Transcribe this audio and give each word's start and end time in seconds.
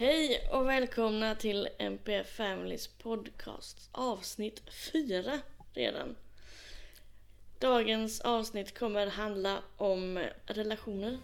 Hej 0.00 0.48
och 0.52 0.68
välkomna 0.68 1.34
till 1.34 1.68
MP 1.78 2.24
Families 2.24 2.88
podcast 2.88 3.88
avsnitt 3.92 4.62
4 4.92 5.38
redan. 5.74 6.16
Dagens 7.58 8.20
avsnitt 8.20 8.78
kommer 8.78 9.06
handla 9.06 9.62
om 9.76 10.26
relationer. 10.46 11.18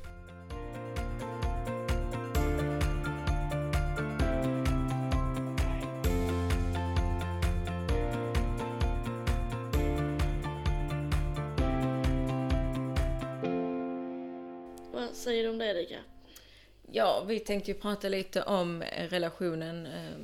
Vad 14.92 15.08
säger 15.14 15.42
du 15.42 15.48
om 15.50 15.58
det 15.58 15.66
Erika? 15.66 15.98
Ja, 16.92 17.24
vi 17.24 17.40
tänkte 17.40 17.70
ju 17.70 17.78
prata 17.80 18.08
lite 18.08 18.42
om 18.42 18.82
eh, 18.82 19.08
relationen 19.08 19.86
eh, 19.86 20.16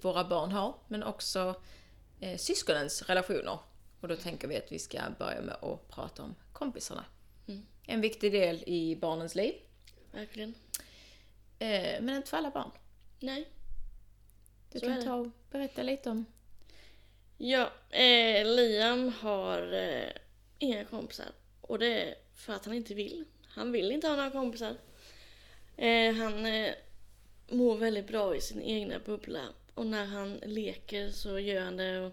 våra 0.00 0.24
barn 0.24 0.52
har, 0.52 0.74
men 0.88 1.02
också 1.02 1.54
eh, 2.20 2.36
syskonens 2.38 3.02
relationer. 3.02 3.58
Och 4.00 4.08
då 4.08 4.16
tänker 4.16 4.48
vi 4.48 4.56
att 4.56 4.72
vi 4.72 4.78
ska 4.78 5.00
börja 5.18 5.40
med 5.40 5.54
att 5.54 5.88
prata 5.88 6.22
om 6.22 6.34
kompisarna. 6.52 7.04
Mm. 7.48 7.66
En 7.86 8.00
viktig 8.00 8.32
del 8.32 8.64
i 8.66 8.96
barnens 8.96 9.34
liv, 9.34 9.54
Verkligen? 10.12 10.54
eh, 11.58 12.00
men 12.00 12.08
inte 12.16 12.30
för 12.30 12.36
alla 12.36 12.50
barn. 12.50 12.70
Nej. 13.20 13.48
Du 14.72 14.78
Så 14.80 14.86
kan 14.86 15.04
ta 15.04 15.14
och 15.14 15.28
berätta 15.50 15.82
lite 15.82 16.10
om... 16.10 16.24
Ja, 17.36 17.70
eh, 17.90 18.46
Liam 18.46 19.12
har 19.20 19.72
eh, 19.72 20.10
inga 20.58 20.84
kompisar. 20.84 21.26
Och 21.60 21.78
det 21.78 22.02
är 22.02 22.14
för 22.34 22.52
att 22.52 22.64
han 22.64 22.74
inte 22.74 22.94
vill. 22.94 23.24
Han 23.48 23.72
vill 23.72 23.92
inte 23.92 24.08
ha 24.08 24.16
några 24.16 24.30
kompisar. 24.30 24.74
Eh, 25.78 26.14
han 26.14 26.46
eh, 26.46 26.74
mår 27.48 27.76
väldigt 27.76 28.06
bra 28.06 28.36
i 28.36 28.40
sin 28.40 28.62
egna 28.62 28.98
bubbla. 28.98 29.48
Och 29.74 29.86
när 29.86 30.04
han 30.04 30.34
leker 30.34 31.10
så 31.10 31.38
gör 31.38 31.60
han 31.60 31.76
det 31.76 32.10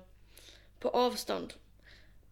på 0.80 0.90
avstånd. 0.90 1.54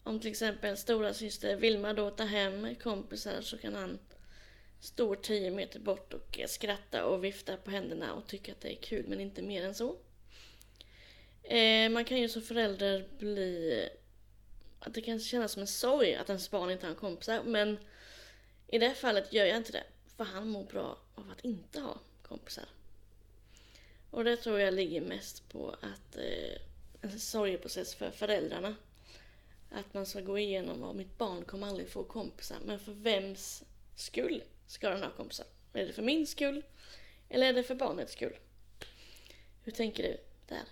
Om 0.03 0.19
till 0.19 0.31
exempel 0.31 0.77
stora 0.77 1.13
syster 1.13 1.55
Vilma 1.55 1.93
då 1.93 2.09
tar 2.09 2.25
hem 2.25 2.75
kompisar 2.75 3.41
så 3.41 3.57
kan 3.57 3.75
han 3.75 3.99
stå 4.79 5.15
tio 5.15 5.51
meter 5.51 5.79
bort 5.79 6.13
och 6.13 6.39
eh, 6.39 6.47
skratta 6.47 7.05
och 7.05 7.23
vifta 7.23 7.57
på 7.57 7.71
händerna 7.71 8.13
och 8.13 8.27
tycka 8.27 8.51
att 8.51 8.61
det 8.61 8.73
är 8.73 8.81
kul 8.81 9.05
men 9.07 9.19
inte 9.19 9.41
mer 9.41 9.65
än 9.65 9.75
så. 9.75 9.95
Eh, 11.43 11.89
man 11.89 12.05
kan 12.05 12.17
ju 12.17 12.29
som 12.29 12.41
förälder 12.41 13.07
bli... 13.17 13.79
Eh, 13.81 13.99
att 14.79 14.93
det 14.93 15.01
kan 15.01 15.19
kännas 15.19 15.51
som 15.51 15.61
en 15.61 15.67
sorg 15.67 16.15
att 16.15 16.29
ens 16.29 16.51
barn 16.51 16.71
inte 16.71 16.87
har 16.87 16.95
kompisar. 16.95 17.43
Men 17.43 17.77
i 18.67 18.79
det 18.79 18.87
här 18.87 18.95
fallet 18.95 19.33
gör 19.33 19.45
jag 19.45 19.57
inte 19.57 19.71
det. 19.71 19.83
För 20.17 20.23
han 20.23 20.47
mår 20.47 20.63
bra 20.63 20.97
av 21.15 21.31
att 21.31 21.45
inte 21.45 21.79
ha 21.79 21.99
kompisar. 22.21 22.65
Och 24.09 24.23
det 24.23 24.37
tror 24.37 24.59
jag 24.59 24.73
ligger 24.73 25.01
mest 25.01 25.49
på 25.49 25.75
att 25.81 26.15
eh, 26.15 26.61
en 27.01 27.19
sorgeprocess 27.19 27.95
för 27.95 28.11
föräldrarna. 28.11 28.75
Att 29.71 29.93
man 29.93 30.05
ska 30.05 30.21
gå 30.21 30.39
igenom 30.39 30.83
att 30.83 30.95
mitt 30.95 31.17
barn 31.17 31.45
kommer 31.45 31.67
aldrig 31.67 31.89
få 31.89 32.03
kompisar. 32.03 32.57
Men 32.65 32.79
för 32.79 32.91
vems 32.91 33.63
skull 33.95 34.43
ska 34.67 34.89
den 34.89 35.03
ha 35.03 35.09
kompisar? 35.09 35.45
Är 35.73 35.85
det 35.85 35.93
för 35.93 36.01
min 36.01 36.27
skull? 36.27 36.63
Eller 37.29 37.47
är 37.47 37.53
det 37.53 37.63
för 37.63 37.75
barnets 37.75 38.13
skull? 38.13 38.35
Hur 39.63 39.71
tänker 39.71 40.03
du 40.03 40.17
där? 40.47 40.63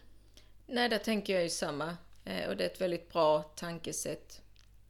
Nej, 0.68 0.90
där 0.90 0.98
tänker 0.98 1.34
jag 1.34 1.44
ju 1.44 1.50
samma. 1.50 1.98
Eh, 2.26 2.50
och 2.50 2.58
det 2.58 2.64
är 2.64 2.70
ett 2.70 2.82
väldigt 2.82 3.12
bra 3.12 3.44
tankesätt 3.44 4.42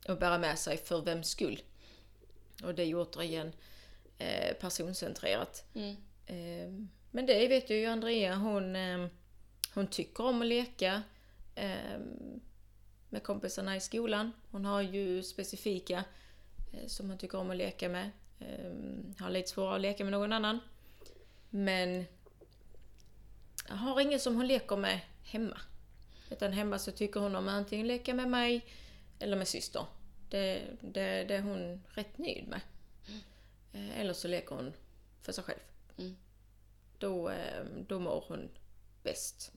att 0.06 0.20
bära 0.20 0.38
med 0.38 0.60
sig 0.60 0.78
för 0.78 1.02
vems 1.02 1.30
skull. 1.30 1.62
Och 2.64 2.76
det 2.76 2.82
är 2.82 2.88
ju 2.88 2.96
återigen 2.96 3.54
eh, 4.22 4.53
personcentrerat. 4.53 5.66
Mm. 5.75 5.95
Eh, 6.25 6.88
Men 7.11 7.25
det 7.25 7.47
vet 7.47 7.69
jag 7.69 7.80
ju 7.80 7.86
Andrea, 7.86 8.36
hon, 8.36 8.75
eh, 8.75 9.08
hon 9.73 9.88
tycker 9.88 10.25
om 10.25 10.41
att 10.41 10.47
leka 10.47 11.03
eh, 11.55 12.00
med 13.09 13.23
kompisarna 13.23 13.75
i 13.75 13.80
skolan. 13.80 14.31
Hon 14.52 14.66
har 14.66 14.81
ju 14.81 15.23
specifika 15.23 16.04
eh, 16.73 16.87
som 16.87 17.10
hon 17.10 17.17
tycker 17.17 17.37
om 17.37 17.52
att 17.52 17.58
leka 17.58 17.89
med. 17.89 18.11
Har 19.20 19.30
lite 19.30 19.49
svårare 19.49 19.76
att 19.76 19.81
leka 19.81 20.04
med 20.04 20.11
någon 20.11 20.33
annan. 20.33 20.60
Men 21.49 22.05
har 23.67 24.02
ingen 24.02 24.20
som 24.20 24.36
hon 24.36 24.48
leker 24.48 24.77
med 24.77 24.99
hemma. 25.23 25.58
Utan 26.31 26.54
hemma 26.54 26.80
så 26.80 26.92
tycker 26.92 27.20
hon 27.20 27.36
om 27.36 27.48
att 27.48 27.54
antingen 27.54 27.87
leka 27.87 28.14
med 28.14 28.30
mig 28.30 28.65
eller 29.20 29.37
med 29.37 29.48
syster. 29.48 29.86
Det, 30.30 30.61
det, 30.81 31.23
det 31.23 31.36
är 31.36 31.42
hon 31.42 31.81
rätt 31.89 32.17
nöjd 32.17 32.48
med. 32.48 32.61
Eh, 33.73 33.99
Eller 33.99 34.14
så 34.14 34.27
leker 34.27 34.55
hon 34.55 34.73
för 35.21 35.32
sig 35.32 35.43
själv. 35.43 35.59
Mm. 35.98 36.15
Då, 36.98 37.30
eh, 37.30 37.64
då 37.87 37.99
mår 37.99 38.26
hon 38.27 38.49
bäst. 39.04 39.52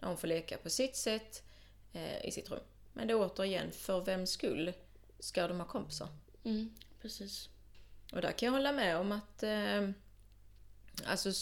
När 0.00 0.08
hon 0.08 0.16
får 0.16 0.28
leka 0.28 0.56
på 0.56 0.70
sitt 0.70 0.96
sätt 0.96 1.42
eh, 1.92 2.24
i 2.24 2.30
sitt 2.32 2.50
rum. 2.50 2.62
Men 2.92 3.06
det 3.06 3.12
är 3.12 3.20
återigen, 3.20 3.72
för 3.72 4.00
vems 4.00 4.30
skull 4.30 4.72
ska 5.18 5.48
de 5.48 5.60
ha 5.60 5.66
kompisar? 5.66 6.08
Mm, 6.44 6.74
precis. 7.00 7.48
Och 8.12 8.20
där 8.20 8.32
kan 8.32 8.46
jag 8.46 8.52
hålla 8.52 8.72
med 8.72 8.96
om 8.96 9.12
att 9.12 9.42
eh, 9.42 9.90
alltså 11.06 11.32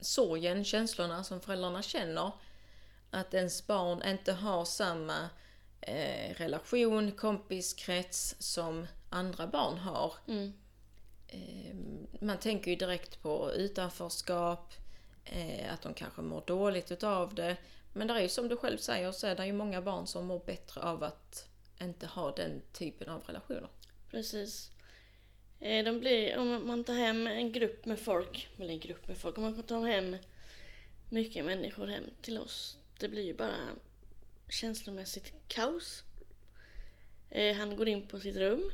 sorgen, 0.00 0.64
känslorna 0.64 1.24
som 1.24 1.40
föräldrarna 1.40 1.82
känner, 1.82 2.32
att 3.10 3.34
ens 3.34 3.66
barn 3.66 4.02
inte 4.02 4.32
har 4.32 4.64
samma 4.64 5.30
eh, 5.80 6.34
relation, 6.34 7.12
kompiskrets 7.12 8.36
som 8.38 8.86
andra 9.10 9.46
barn 9.46 9.78
har. 9.78 10.14
Mm. 10.28 10.52
Ehm, 11.36 12.06
man 12.20 12.38
tänker 12.38 12.70
ju 12.70 12.76
direkt 12.76 13.22
på 13.22 13.52
utanförskap, 13.52 14.74
eh, 15.24 15.72
att 15.72 15.82
de 15.82 15.94
kanske 15.94 16.22
mår 16.22 16.42
dåligt 16.46 16.92
utav 16.92 17.34
det. 17.34 17.56
Men 17.92 18.06
det 18.06 18.14
är 18.14 18.20
ju 18.20 18.28
som 18.28 18.48
du 18.48 18.56
själv 18.56 18.78
säger 18.78 19.12
så 19.12 19.26
är 19.26 19.36
det 19.36 19.46
ju 19.46 19.52
många 19.52 19.82
barn 19.82 20.06
som 20.06 20.26
mår 20.26 20.44
bättre 20.46 20.80
av 20.80 21.02
att 21.02 21.48
inte 21.80 22.06
ha 22.06 22.30
den 22.30 22.62
typen 22.72 23.08
av 23.08 23.22
relationer. 23.22 23.68
Precis. 24.10 24.70
Eh, 25.60 25.84
de 25.84 26.00
blir, 26.00 26.38
om 26.38 26.66
man 26.66 26.84
tar 26.84 26.94
hem 26.94 27.26
en 27.26 27.52
grupp 27.52 27.84
med 27.84 27.98
folk, 27.98 28.48
eller 28.58 28.70
en 28.70 28.80
grupp 28.80 29.08
med 29.08 29.18
folk, 29.18 29.38
om 29.38 29.44
man 29.44 29.62
tar 29.62 29.86
hem 29.86 30.16
mycket 31.10 31.44
människor 31.44 31.86
hem 31.86 32.04
till 32.22 32.38
oss, 32.38 32.78
det 32.98 33.08
blir 33.08 33.22
ju 33.22 33.34
bara 33.34 33.56
känslomässigt 34.48 35.32
kaos. 35.48 36.02
Eh, 37.30 37.56
han 37.56 37.76
går 37.76 37.88
in 37.88 38.08
på 38.08 38.20
sitt 38.20 38.36
rum 38.36 38.70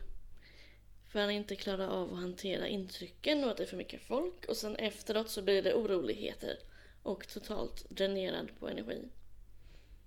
för 1.13 1.21
han 1.21 1.31
inte 1.31 1.57
klarar 1.57 1.89
av 1.89 2.13
att 2.13 2.21
hantera 2.21 2.69
intrycken 2.69 3.45
och 3.45 3.51
att 3.51 3.57
det 3.57 3.63
är 3.63 3.67
för 3.67 3.77
mycket 3.77 4.03
folk 4.03 4.45
och 4.49 4.57
sen 4.57 4.77
efteråt 4.77 5.31
så 5.31 5.43
blir 5.43 5.63
det 5.63 5.75
oroligheter 5.75 6.59
och 7.03 7.29
totalt 7.29 7.91
dränerad 7.91 8.49
på 8.59 8.69
energi. 8.69 9.09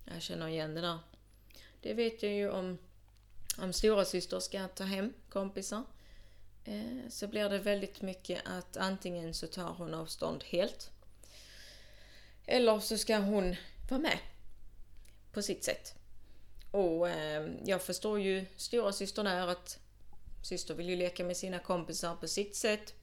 Jag 0.06 0.22
känner 0.22 0.48
igen 0.48 0.74
det 0.74 0.82
där. 0.82 1.00
Det 1.82 1.94
vet 1.94 2.24
jag 2.24 2.32
ju 2.32 2.50
om, 2.50 2.78
om 3.58 3.74
stora 3.74 4.06
syster 4.06 4.40
ska 4.40 4.68
ta 4.68 4.84
hem 4.84 5.14
kompisar. 5.30 5.84
Eh, 6.64 7.10
så 7.10 7.28
blir 7.28 7.50
det 7.50 7.60
väldigt 7.60 8.02
mycket 8.02 8.42
att 8.46 8.78
antingen 8.78 9.34
så 9.34 9.48
tar 9.48 9.70
hon 9.70 9.94
avstånd 9.94 10.44
helt. 10.44 10.92
Eller 12.46 12.80
så 12.80 12.98
ska 12.98 13.18
hon 13.18 13.56
vara 13.90 14.02
med. 14.02 14.20
På 15.32 15.42
sitt 15.42 15.64
sätt. 15.64 15.96
Och 16.72 17.10
eh, 17.10 17.50
jag 17.66 17.82
förstår 17.82 18.20
ju 18.20 18.46
storasystern 18.56 19.28
är 19.28 19.40
där 19.40 19.48
att 19.48 19.80
syster 20.46 20.74
vill 20.74 20.90
ju 20.90 20.96
leka 20.96 21.24
med 21.24 21.38
sina 21.38 21.60
kompisar 21.60 22.16
på 22.16 22.28
sitt 22.28 22.56
sätt. 22.56 22.94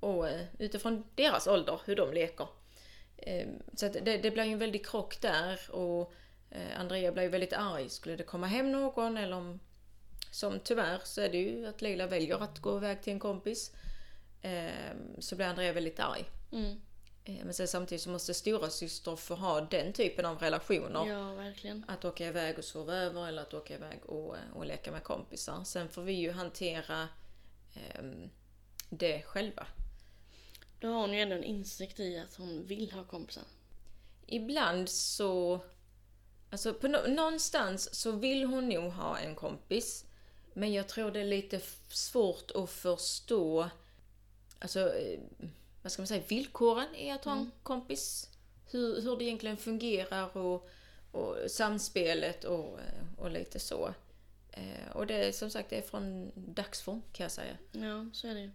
Och 0.00 0.28
eh, 0.28 0.46
utifrån 0.58 1.04
deras 1.14 1.46
ålder, 1.46 1.80
hur 1.84 1.96
de 1.96 2.12
leker. 2.12 2.48
Ehm, 3.16 3.62
så 3.74 3.86
att 3.86 3.92
det, 3.92 4.18
det 4.18 4.30
blir 4.30 4.44
ju 4.44 4.52
en 4.52 4.58
väldig 4.58 4.86
krock 4.86 5.20
där 5.20 5.70
och 5.70 6.12
eh, 6.50 6.80
Andrea 6.80 7.12
blir 7.12 7.22
ju 7.22 7.28
väldigt 7.28 7.52
arg. 7.52 7.88
Skulle 7.88 8.16
det 8.16 8.22
komma 8.22 8.46
hem 8.46 8.72
någon 8.72 9.16
eller 9.16 9.36
om... 9.36 9.60
Som 10.30 10.60
tyvärr 10.64 11.00
så 11.04 11.20
är 11.20 11.28
det 11.28 11.38
ju 11.38 11.66
att 11.66 11.82
Leila 11.82 12.06
väljer 12.06 12.42
att 12.42 12.58
gå 12.58 12.76
iväg 12.76 13.02
till 13.02 13.12
en 13.12 13.18
kompis. 13.18 13.72
Ehm, 14.42 15.20
så 15.20 15.36
blir 15.36 15.46
Andrea 15.46 15.72
väldigt 15.72 16.00
arg. 16.00 16.24
Mm. 16.52 16.80
Eh, 17.24 17.44
Men 17.44 17.54
sen 17.54 17.68
samtidigt 17.68 18.02
så 18.02 18.10
måste 18.10 18.34
stora 18.34 18.70
syster 18.70 19.16
få 19.16 19.34
ha 19.34 19.60
den 19.60 19.92
typen 19.92 20.26
av 20.26 20.38
relationer. 20.38 21.06
Ja, 21.06 21.34
verkligen. 21.34 21.84
Att 21.88 22.04
åka 22.04 22.26
iväg 22.26 22.58
och 22.58 22.64
sova 22.64 22.94
över 22.94 23.28
eller 23.28 23.42
att 23.42 23.54
åka 23.54 23.74
iväg 23.74 24.04
och, 24.06 24.36
eh, 24.36 24.42
och 24.56 24.66
leka 24.66 24.92
med 24.92 25.02
kompisar. 25.02 25.64
Sen 25.64 25.88
får 25.88 26.02
vi 26.02 26.12
ju 26.12 26.30
hantera 26.32 27.08
ehm, 27.74 28.30
det 28.90 29.22
själva. 29.22 29.66
Då 30.80 30.88
har 30.88 31.00
hon 31.00 31.12
ju 31.14 31.20
ändå 31.20 31.34
en 31.36 31.44
insikt 31.44 32.00
i 32.00 32.18
att 32.18 32.34
hon 32.36 32.66
vill 32.66 32.92
ha 32.92 33.04
kompisar. 33.04 33.44
Ibland 34.26 34.88
så... 34.88 35.60
Alltså 36.50 36.74
på 36.74 36.88
nå- 36.88 37.06
någonstans 37.08 37.94
så 37.94 38.10
vill 38.12 38.44
hon 38.44 38.68
nog 38.68 38.92
ha 38.92 39.18
en 39.18 39.34
kompis. 39.34 40.04
Men 40.52 40.72
jag 40.72 40.88
tror 40.88 41.10
det 41.10 41.20
är 41.20 41.24
lite 41.24 41.60
svårt 41.88 42.50
att 42.54 42.70
förstå 42.70 43.68
alltså, 44.58 44.94
eh, 44.94 45.20
vad 45.84 45.92
ska 45.92 46.02
man 46.02 46.06
säga, 46.06 46.22
villkoren 46.28 46.94
i 46.94 47.10
att 47.10 47.24
ha 47.24 47.32
en 47.32 47.50
kompis. 47.62 48.28
Hur, 48.70 49.00
hur 49.02 49.16
det 49.16 49.24
egentligen 49.24 49.56
fungerar 49.56 50.36
och, 50.36 50.68
och 51.12 51.36
samspelet 51.50 52.44
och, 52.44 52.78
och 53.16 53.30
lite 53.30 53.58
så. 53.58 53.94
Eh, 54.52 54.90
Och 54.94 55.06
det 55.06 55.14
är 55.14 55.32
som 55.32 55.50
sagt 55.50 55.70
det 55.70 55.76
är 55.76 55.82
från 55.82 56.32
dagsform 56.34 57.02
kan 57.12 57.24
jag 57.24 57.30
säga. 57.32 57.56
Ja, 57.72 58.06
så 58.12 58.28
är 58.28 58.34
det 58.34 58.40
ju. 58.40 58.50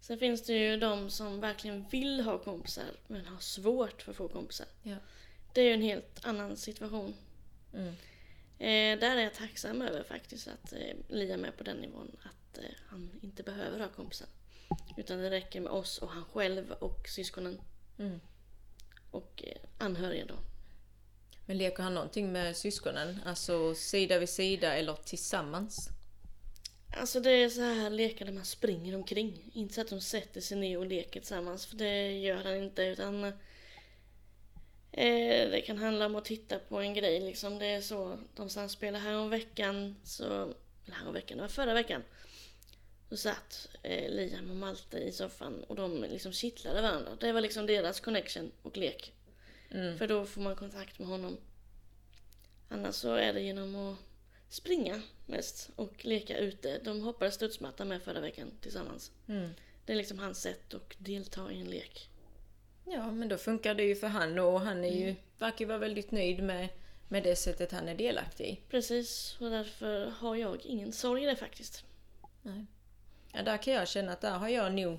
Sen 0.00 0.18
finns 0.18 0.42
det 0.42 0.52
ju 0.52 0.76
de 0.76 1.10
som 1.10 1.40
verkligen 1.40 1.88
vill 1.88 2.20
ha 2.20 2.38
kompisar 2.38 2.84
men 3.06 3.26
har 3.26 3.38
svårt 3.38 4.02
för 4.02 4.10
att 4.10 4.16
få 4.16 4.28
kompisar. 4.28 4.66
Ja. 4.82 4.96
Det 5.54 5.60
är 5.60 5.64
ju 5.64 5.72
en 5.74 5.82
helt 5.82 6.26
annan 6.26 6.56
situation. 6.56 7.14
Mm. 7.74 7.88
Eh, 8.58 9.00
där 9.00 9.16
är 9.16 9.20
jag 9.20 9.34
tacksam 9.34 9.82
över 9.82 10.02
faktiskt 10.02 10.48
att 10.48 10.72
eh, 10.72 10.96
Liam 11.08 11.44
är 11.44 11.50
på 11.50 11.64
den 11.64 11.76
nivån 11.76 12.16
att 12.22 12.58
eh, 12.58 12.64
han 12.86 13.10
inte 13.22 13.42
behöver 13.42 13.80
ha 13.80 13.88
kompisar. 13.88 14.28
Utan 14.96 15.18
det 15.18 15.30
räcker 15.30 15.60
med 15.60 15.72
oss 15.72 15.98
och 15.98 16.08
han 16.08 16.24
själv 16.24 16.72
och 16.72 17.08
syskonen 17.08 17.60
Mm. 17.98 18.20
och 19.10 19.42
eh, 19.46 19.56
anhöriga 19.78 20.26
då. 20.26 20.34
Men 21.46 21.58
leker 21.58 21.82
han 21.82 21.94
någonting 21.94 22.32
med 22.32 22.56
syskonen? 22.56 23.20
Alltså 23.26 23.74
sida 23.74 24.18
vid 24.18 24.28
sida 24.28 24.74
eller 24.76 24.94
tillsammans? 24.94 25.88
Alltså 26.96 27.20
det 27.20 27.30
är 27.30 27.48
så 27.48 27.60
här 27.60 27.90
lekar 27.90 28.26
där 28.26 28.32
man 28.32 28.44
springer 28.44 28.96
omkring. 28.96 29.50
Inte 29.54 29.74
så 29.74 29.80
att 29.80 29.88
de 29.88 30.00
sätter 30.00 30.40
sig 30.40 30.58
ner 30.58 30.78
och 30.78 30.86
leker 30.86 31.20
tillsammans 31.20 31.66
för 31.66 31.76
det 31.76 32.18
gör 32.18 32.44
han 32.44 32.56
inte 32.56 32.82
utan 32.82 33.24
eh, 33.24 33.32
det 35.50 35.62
kan 35.66 35.78
handla 35.78 36.06
om 36.06 36.16
att 36.16 36.24
titta 36.24 36.58
på 36.58 36.80
en 36.80 36.94
grej 36.94 37.20
liksom. 37.20 37.58
Det 37.58 37.66
är 37.66 37.80
så 37.80 38.18
de 38.36 38.50
samspelar 38.50 39.00
här 39.00 39.16
om 39.16 39.30
veckan 39.30 39.96
så, 40.04 40.24
eller 40.86 40.96
här 40.96 41.06
om 41.08 41.14
veckan, 41.14 41.36
det 41.38 41.42
var 41.42 41.48
förra 41.48 41.74
veckan. 41.74 42.02
Så 43.10 43.16
satt 43.16 43.68
eh, 43.82 44.10
Liam 44.10 44.50
och 44.50 44.56
Malte 44.56 44.98
i 44.98 45.12
soffan 45.12 45.64
och 45.64 45.76
de 45.76 46.02
liksom 46.02 46.32
kittlade 46.32 46.82
varandra. 46.82 47.16
Det 47.20 47.32
var 47.32 47.40
liksom 47.40 47.66
deras 47.66 48.00
connection 48.00 48.52
och 48.62 48.76
lek. 48.76 49.12
Mm. 49.70 49.98
För 49.98 50.06
då 50.06 50.24
får 50.24 50.40
man 50.40 50.56
kontakt 50.56 50.98
med 50.98 51.08
honom. 51.08 51.36
Annars 52.68 52.94
så 52.94 53.14
är 53.14 53.32
det 53.32 53.40
genom 53.40 53.76
att 53.76 53.96
springa 54.48 55.02
mest 55.26 55.70
och 55.76 56.04
leka 56.04 56.38
ute. 56.38 56.78
De 56.78 57.00
hoppade 57.00 57.30
studsmatta 57.30 57.84
med 57.84 58.02
förra 58.02 58.20
veckan 58.20 58.50
tillsammans. 58.60 59.12
Mm. 59.28 59.50
Det 59.84 59.92
är 59.92 59.96
liksom 59.96 60.18
hans 60.18 60.42
sätt 60.42 60.74
att 60.74 60.94
delta 60.98 61.52
i 61.52 61.60
en 61.60 61.70
lek. 61.70 62.08
Ja, 62.84 63.10
men 63.10 63.28
då 63.28 63.38
funkar 63.38 63.74
det 63.74 63.84
ju 63.84 63.96
för 63.96 64.06
han 64.06 64.38
och 64.38 64.60
han 64.60 64.84
är 64.84 65.06
ju, 65.06 65.14
verkar 65.38 65.60
ju 65.60 65.66
vara 65.66 65.78
väldigt 65.78 66.10
nöjd 66.10 66.42
med, 66.42 66.68
med 67.08 67.22
det 67.22 67.36
sättet 67.36 67.72
han 67.72 67.88
är 67.88 67.94
delaktig 67.94 68.44
i. 68.44 68.60
Precis, 68.70 69.36
och 69.40 69.50
därför 69.50 70.06
har 70.06 70.36
jag 70.36 70.66
ingen 70.66 70.92
sorg 70.92 71.22
i 71.22 71.26
det 71.26 71.36
faktiskt. 71.36 71.84
Nej. 72.42 72.66
Ja, 73.32 73.42
där 73.42 73.56
kan 73.56 73.74
jag 73.74 73.88
känna 73.88 74.12
att 74.12 74.20
där 74.20 74.38
har 74.38 74.48
jag 74.48 74.72
nog 74.72 74.98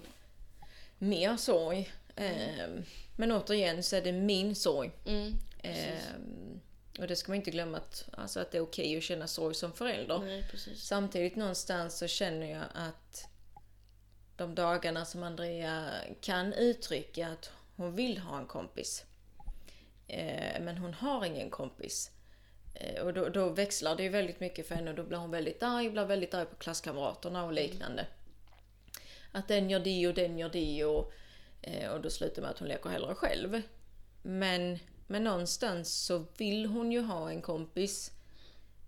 mer 0.97 1.37
sorg. 1.37 1.91
Ehm, 2.15 2.83
men 3.17 3.31
återigen 3.31 3.83
så 3.83 3.95
är 3.95 4.01
det 4.01 4.11
min 4.11 4.55
sorg. 4.55 4.91
Mm. 5.05 5.33
Ehm, 5.63 6.59
och 6.99 7.07
det 7.07 7.15
ska 7.15 7.31
man 7.31 7.35
inte 7.35 7.51
glömma 7.51 7.77
att, 7.77 8.09
alltså 8.13 8.39
att 8.39 8.51
det 8.51 8.57
är 8.57 8.61
okej 8.61 8.97
att 8.97 9.03
känna 9.03 9.27
sorg 9.27 9.55
som 9.55 9.73
förälder. 9.73 10.19
Nej. 10.19 10.45
Samtidigt 10.75 11.35
någonstans 11.35 11.97
så 11.97 12.07
känner 12.07 12.51
jag 12.51 12.63
att 12.73 13.27
de 14.35 14.55
dagarna 14.55 15.05
som 15.05 15.23
Andrea 15.23 15.91
kan 16.21 16.53
uttrycka 16.53 17.27
att 17.27 17.51
hon 17.75 17.95
vill 17.95 18.17
ha 18.17 18.37
en 18.39 18.45
kompis. 18.45 19.05
Eh, 20.07 20.61
men 20.61 20.77
hon 20.77 20.93
har 20.93 21.25
ingen 21.25 21.49
kompis. 21.49 22.11
Eh, 22.73 23.01
och 23.01 23.13
då, 23.13 23.29
då 23.29 23.49
växlar 23.49 23.95
det 23.95 24.03
ju 24.03 24.09
väldigt 24.09 24.39
mycket 24.39 24.67
för 24.67 24.75
henne 24.75 24.89
och 24.89 24.95
då 24.95 25.03
blir 25.03 25.17
hon 25.17 25.31
väldigt 25.31 25.63
arg, 25.63 25.89
blir 25.89 26.05
väldigt 26.05 26.33
arg 26.33 26.45
på 26.45 26.55
klasskamraterna 26.55 27.45
och 27.45 27.53
liknande. 27.53 28.05
Att 29.31 29.47
den 29.47 29.69
gör 29.69 29.79
det 29.79 30.07
och 30.07 30.13
den 30.13 30.37
gör 30.37 30.49
det 30.49 30.85
och, 30.85 31.13
eh, 31.61 31.91
och 31.91 32.01
då 32.01 32.09
slutar 32.09 32.35
det 32.35 32.41
med 32.41 32.49
att 32.51 32.59
hon 32.59 32.67
leker 32.67 32.89
hellre 32.89 33.15
själv. 33.15 33.61
Men, 34.21 34.79
men 35.07 35.23
någonstans 35.23 36.05
så 36.05 36.25
vill 36.37 36.65
hon 36.65 36.91
ju 36.91 37.01
ha 37.01 37.31
en 37.31 37.41
kompis. 37.41 38.11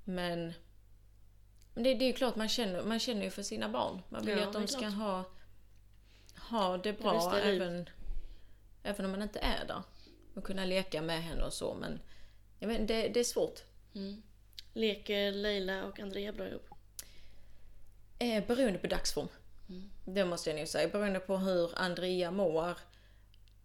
Men 0.03 0.53
men 1.73 1.83
det, 1.83 1.93
det 1.93 2.05
är 2.05 2.07
ju 2.07 2.13
klart 2.13 2.35
man 2.35 2.49
känner, 2.49 2.83
man 2.83 2.99
känner 2.99 3.23
ju 3.23 3.29
för 3.29 3.43
sina 3.43 3.69
barn. 3.69 4.01
Man 4.09 4.25
vill 4.25 4.35
ju 4.35 4.41
Ja, 4.41 4.47
att 4.47 4.53
det 4.53 4.59
de 4.59 4.67
ska 4.67 4.79
klart. 4.79 4.93
ha, 4.93 5.25
ha 6.49 6.77
det 6.77 6.93
bra 6.93 7.33
liv. 7.33 7.61
även, 7.61 7.89
även 8.83 9.05
om 9.05 9.11
man 9.11 9.21
inte 9.21 9.39
är 9.39 9.65
där. 9.67 9.83
Och 10.35 10.43
kunna 10.43 10.65
leka 10.65 11.01
med 11.01 11.23
henne 11.23 11.43
och 11.43 11.53
så 11.53 11.73
men 11.73 11.99
jag 12.59 12.67
vet, 12.67 12.87
det, 12.87 13.07
det 13.07 13.19
är 13.19 13.23
svårt. 13.23 13.63
Mm. 13.95 14.23
Leker 14.73 15.31
Leila 15.31 15.83
och 15.85 15.99
Andrea 15.99 16.33
bra 16.33 16.47
ihop? 16.47 16.67
Eh, 18.19 18.45
beroende 18.47 18.79
på 18.79 18.87
dagsform. 18.87 19.27
Mm. 19.69 19.89
Det 20.06 20.25
måste 20.25 20.50
jag 20.50 20.60
nog 20.60 20.68
säga. 20.68 20.88
Beroende 20.88 21.19
på 21.19 21.38
hur 21.38 21.71
Andrea 21.75 22.31
mår 22.31 22.77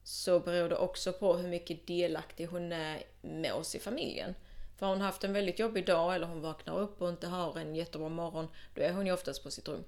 så 0.04 0.40
beror 0.40 0.68
det 0.68 0.76
också 0.76 1.12
på 1.12 1.36
hur 1.36 1.48
mycket 1.48 1.86
delaktig 1.86 2.46
hon 2.46 2.72
är 2.72 3.02
med 3.20 3.52
oss 3.52 3.74
i 3.74 3.78
familjen. 3.78 4.34
För 4.76 4.86
har 4.86 4.92
hon 4.92 5.02
haft 5.02 5.24
en 5.24 5.32
väldigt 5.32 5.58
jobbig 5.58 5.86
dag 5.86 6.14
eller 6.14 6.26
hon 6.26 6.40
vaknar 6.40 6.78
upp 6.78 7.02
och 7.02 7.08
inte 7.08 7.26
har 7.26 7.58
en 7.58 7.74
jättebra 7.74 8.08
morgon, 8.08 8.48
då 8.74 8.82
är 8.82 8.92
hon 8.92 9.06
ju 9.06 9.12
oftast 9.12 9.42
på 9.42 9.50
sitt 9.50 9.68
rum. 9.68 9.84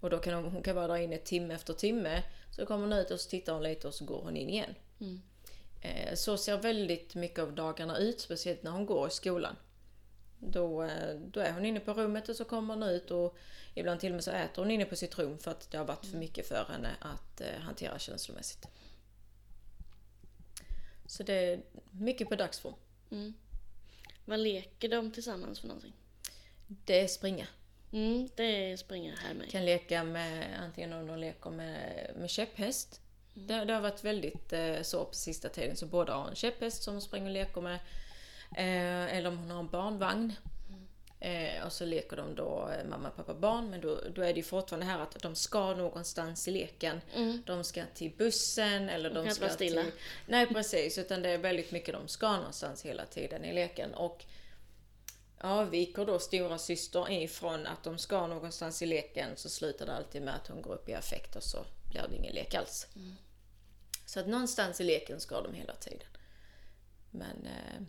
Och 0.00 0.10
då 0.10 0.18
kan 0.18 0.34
hon, 0.34 0.52
hon 0.52 0.62
kan 0.62 0.76
vara 0.76 0.86
där 0.86 0.96
inne 0.96 1.18
timme 1.18 1.54
efter 1.54 1.72
timme. 1.72 2.22
Så 2.50 2.66
kommer 2.66 2.82
hon 2.82 2.92
ut 2.92 3.10
och 3.10 3.20
så 3.20 3.30
tittar 3.30 3.52
hon 3.52 3.62
lite 3.62 3.88
och 3.88 3.94
så 3.94 4.04
går 4.04 4.22
hon 4.22 4.36
in 4.36 4.48
igen. 4.48 4.74
Mm. 5.00 5.22
Eh, 5.80 6.14
Så 6.14 6.36
ser 6.36 6.56
väldigt 6.56 7.14
mycket 7.14 7.38
av 7.38 7.52
dagarna 7.52 7.98
ut, 7.98 8.20
speciellt 8.20 8.62
när 8.62 8.70
hon 8.70 8.86
går 8.86 9.08
i 9.08 9.10
skolan. 9.10 9.56
Då, 10.44 10.82
eh, 10.82 11.14
då 11.14 11.40
är 11.40 11.52
hon 11.52 11.64
inne 11.64 11.80
på 11.80 11.92
rummet 11.92 12.28
och 12.28 12.36
så 12.36 12.44
kommer 12.44 12.74
hon 12.74 12.82
ut 12.82 13.10
och 13.10 13.36
ibland 13.74 14.00
till 14.00 14.10
och 14.10 14.14
med 14.14 14.24
så 14.24 14.30
äter 14.30 14.62
hon 14.62 14.70
inne 14.70 14.84
på 14.84 14.96
sitt 14.96 15.18
rum 15.18 15.38
för 15.38 15.50
att 15.50 15.70
det 15.70 15.78
har 15.78 15.84
varit 15.84 16.06
för 16.06 16.16
mycket 16.16 16.48
för 16.48 16.64
henne 16.64 16.96
att 17.00 17.40
eh, 17.40 17.60
hantera 17.60 17.98
känslomässigt. 17.98 18.68
Så 21.06 21.22
det 21.22 21.32
är 21.32 21.60
mycket 21.90 22.28
på 22.28 22.34
dagsform. 22.34 22.74
Mm. 23.10 23.34
Vad 24.24 24.40
leker 24.40 24.88
de 24.88 25.12
tillsammans 25.12 25.60
för 25.60 25.68
någonting? 25.68 25.92
Det 26.66 27.00
är 27.00 27.08
springa. 27.08 27.46
Mm, 27.92 28.28
det 28.36 28.72
är 28.72 28.76
springa 28.76 29.14
här 29.16 29.34
med. 29.34 29.50
Kan 29.50 29.64
leka 29.64 30.04
med, 30.04 30.60
antingen 30.60 30.92
om 30.92 31.06
de 31.06 31.18
leker 31.18 31.50
med, 31.50 32.10
med 32.16 32.30
käpphäst. 32.30 33.00
Det, 33.34 33.64
det 33.64 33.72
har 33.72 33.80
varit 33.80 34.04
väldigt 34.04 34.52
eh, 34.52 34.82
så 34.82 35.04
på 35.04 35.14
sista 35.14 35.48
tiden, 35.48 35.76
så 35.76 35.86
båda 35.86 36.14
har 36.14 36.28
en 36.28 36.34
käpphäst 36.34 36.82
som 36.82 36.94
de 36.94 37.00
springer 37.00 37.26
och 37.26 37.32
leker 37.32 37.60
med. 37.60 37.78
Eh, 38.56 39.16
eller 39.16 39.28
om 39.28 39.38
hon 39.38 39.50
har 39.50 39.60
en 39.60 39.68
barnvagn. 39.68 40.32
Eh, 41.20 41.66
och 41.66 41.72
så 41.72 41.84
leker 41.84 42.16
de 42.16 42.34
då 42.34 42.68
eh, 42.68 42.88
mamma, 42.88 43.10
pappa, 43.10 43.34
barn. 43.34 43.70
Men 43.70 43.80
då, 43.80 44.00
då 44.14 44.22
är 44.22 44.26
det 44.26 44.36
ju 44.36 44.42
fortfarande 44.42 44.86
här 44.86 44.98
att 44.98 45.22
de 45.22 45.34
ska 45.34 45.74
någonstans 45.74 46.48
i 46.48 46.50
leken. 46.50 47.00
Mm. 47.14 47.42
De 47.46 47.64
ska 47.64 47.84
till 47.94 48.12
bussen 48.18 48.88
eller 48.88 49.10
de, 49.10 49.18
inte 49.18 49.34
ska 49.34 49.48
stilla. 49.48 49.82
till... 49.82 49.92
Nej 50.26 50.46
precis, 50.46 50.98
utan 50.98 51.22
det 51.22 51.28
är 51.28 51.38
väldigt 51.38 51.72
mycket 51.72 51.94
de 51.94 52.08
ska 52.08 52.36
någonstans 52.36 52.84
hela 52.84 53.06
tiden 53.06 53.44
i 53.44 53.52
leken. 53.52 53.94
Och 53.94 54.24
avviker 55.40 56.04
då 56.06 56.18
stora 56.18 56.58
syster 56.58 57.10
ifrån 57.10 57.66
att 57.66 57.84
de 57.84 57.98
ska 57.98 58.26
någonstans 58.26 58.82
i 58.82 58.86
leken 58.86 59.36
så 59.36 59.48
slutar 59.48 59.86
det 59.86 59.92
alltid 59.92 60.22
med 60.22 60.34
att 60.34 60.48
hon 60.48 60.62
går 60.62 60.74
upp 60.74 60.88
i 60.88 60.94
affekt 60.94 61.36
och 61.36 61.42
så 61.42 61.64
blir 61.90 62.06
det 62.10 62.16
ingen 62.16 62.34
lek 62.34 62.54
alls. 62.54 62.86
Så 64.06 64.20
att 64.20 64.26
någonstans 64.26 64.80
i 64.80 64.84
leken 64.84 65.20
ska 65.20 65.42
de 65.42 65.54
hela 65.54 65.74
tiden. 65.74 66.08
Men 67.10 67.46
eh, 67.46 67.82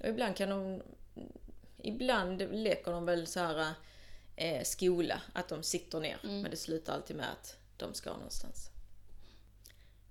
och 0.00 0.08
ibland 0.08 0.36
kan 0.36 0.48
de... 0.48 0.82
Ibland 1.82 2.42
leker 2.52 2.90
de 2.90 3.04
väl 3.04 3.26
så 3.26 3.40
här 3.40 3.74
eh, 4.36 4.62
skola, 4.62 5.22
att 5.32 5.48
de 5.48 5.62
sitter 5.62 6.00
ner. 6.00 6.18
Men 6.22 6.50
det 6.50 6.56
slutar 6.56 6.94
alltid 6.94 7.16
med 7.16 7.32
att 7.32 7.56
de 7.76 7.94
ska 7.94 8.12
någonstans. 8.12 8.70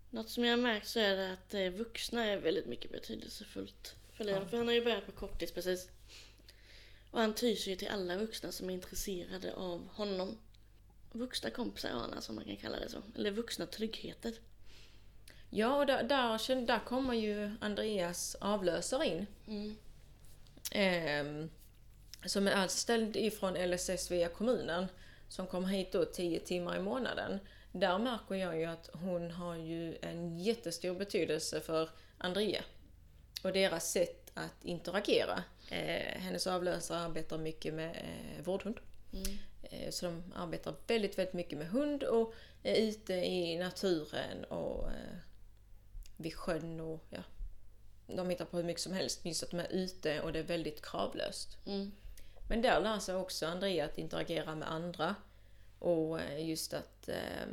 Något 0.10 0.30
som 0.30 0.44
jag 0.44 0.52
har 0.52 0.64
märkt 0.64 0.88
så 0.88 1.00
är 1.00 1.16
det 1.16 1.34
att 1.34 1.54
eh, 1.54 1.70
vuxna 1.70 2.26
är 2.26 2.38
väldigt 2.38 2.66
mycket 2.66 2.92
betydelsefullt 2.92 3.96
för 4.14 4.24
Liam. 4.24 4.50
För 4.50 4.58
han 4.58 4.68
har 4.68 4.74
ju 4.74 4.84
börjat 4.84 5.06
på 5.06 5.12
kortis 5.12 5.52
precis. 5.52 5.90
Och 7.12 7.20
han 7.20 7.36
tyr 7.36 7.56
sig 7.56 7.74
ju 7.74 7.78
till 7.78 7.88
alla 7.88 8.18
vuxna 8.18 8.52
som 8.52 8.70
är 8.70 8.74
intresserade 8.74 9.54
av 9.54 9.88
honom. 9.88 10.38
Vuxna 11.12 11.50
kompisar 11.50 11.90
har 11.90 12.00
han 12.00 12.14
alltså, 12.14 12.32
om 12.32 12.36
man 12.36 12.46
kan 12.46 12.58
kalla 12.58 12.80
det 12.80 12.90
så. 12.90 13.04
Eller 13.16 13.32
vuxna 13.32 13.66
tryggheter. 13.66 14.34
Ja, 15.58 15.76
och 15.76 15.86
där, 15.86 16.04
där, 16.04 16.66
där 16.66 16.80
kommer 16.80 17.14
ju 17.14 17.52
Andreas 17.62 18.36
avlösare 18.42 19.06
in. 19.06 19.28
Mm. 19.48 19.76
Ehm, 20.72 21.50
som 22.26 22.48
är 22.48 22.52
anställd 22.52 23.16
ifrån 23.16 23.54
LSS 23.54 24.12
via 24.12 24.28
kommunen. 24.30 24.88
Som 25.30 25.48
kommer 25.48 25.68
hit 25.68 25.92
då 25.92 26.06
10 26.06 26.40
timmar 26.40 26.78
i 26.78 26.82
månaden. 26.82 27.40
Där 27.72 27.98
märker 27.98 28.36
jag 28.36 28.60
ju 28.60 28.66
att 28.66 28.90
hon 28.94 29.32
har 29.32 29.56
ju 29.56 29.98
en 30.02 30.40
jättestor 30.40 30.96
betydelse 30.96 31.62
för 31.62 31.90
Andrea. 32.18 32.64
Och 33.44 33.54
deras 33.54 33.92
sätt 33.92 34.32
att 34.34 34.66
interagera. 34.66 35.44
Eh, 35.70 36.22
hennes 36.22 36.48
avlösare 36.48 37.00
arbetar 37.00 37.38
mycket 37.38 37.74
med 37.74 37.96
eh, 37.96 38.44
vårdhund. 38.44 38.80
Mm. 39.14 39.38
Eh, 39.64 39.90
Så 39.90 40.06
de 40.06 40.34
arbetar 40.36 40.74
väldigt, 40.88 41.18
väldigt 41.18 41.34
mycket 41.34 41.58
med 41.58 41.68
hund 41.68 42.04
och 42.04 42.34
är 42.64 42.76
ute 42.76 43.14
i 43.14 43.58
naturen 43.58 44.44
och 44.44 44.88
eh, 44.88 45.18
vid 46.18 46.36
sjön 46.36 46.80
och 46.80 47.06
ja. 47.10 47.24
De 48.08 48.30
hittar 48.30 48.46
på 48.46 48.58
hur 48.58 48.64
mycket 48.64 48.82
som 48.82 48.94
helst, 48.94 49.26
just 49.26 49.44
att 49.44 49.52
de 49.52 49.60
är 49.60 49.72
ute 49.72 50.22
och 50.22 50.34
det 50.34 50.40
är 50.40 50.44
väldigt 50.44 50.86
kravlöst. 50.86 51.58
Mm. 51.66 51.92
Men 52.50 52.62
där 52.62 52.82
lär 52.82 53.00
sig 53.00 53.16
också 53.16 53.46
Andrea 53.46 53.86
att 53.86 53.98
interagera 53.98 54.56
med 54.56 54.72
andra. 54.72 55.16
Och 55.80 56.22
eh, 56.22 56.50
just 56.50 56.74
att, 56.74 57.10
eh, 57.10 57.48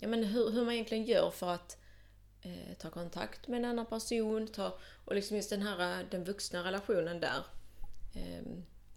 ja 0.00 0.08
men 0.08 0.24
hur, 0.24 0.50
hur 0.50 0.64
man 0.64 0.74
egentligen 0.74 1.04
gör 1.04 1.30
för 1.30 1.50
att 1.50 1.78
eh, 2.42 2.74
ta 2.78 2.90
kontakt 2.90 3.48
med 3.48 3.58
en 3.58 3.64
annan 3.64 3.86
person. 3.86 4.48
Ta, 4.48 4.78
och 5.04 5.14
liksom 5.14 5.36
just 5.36 5.50
den 5.50 5.62
här, 5.62 6.00
eh, 6.00 6.06
den 6.10 6.24
vuxna 6.24 6.64
relationen 6.64 7.20
där. 7.20 7.44
Eh, 8.14 8.42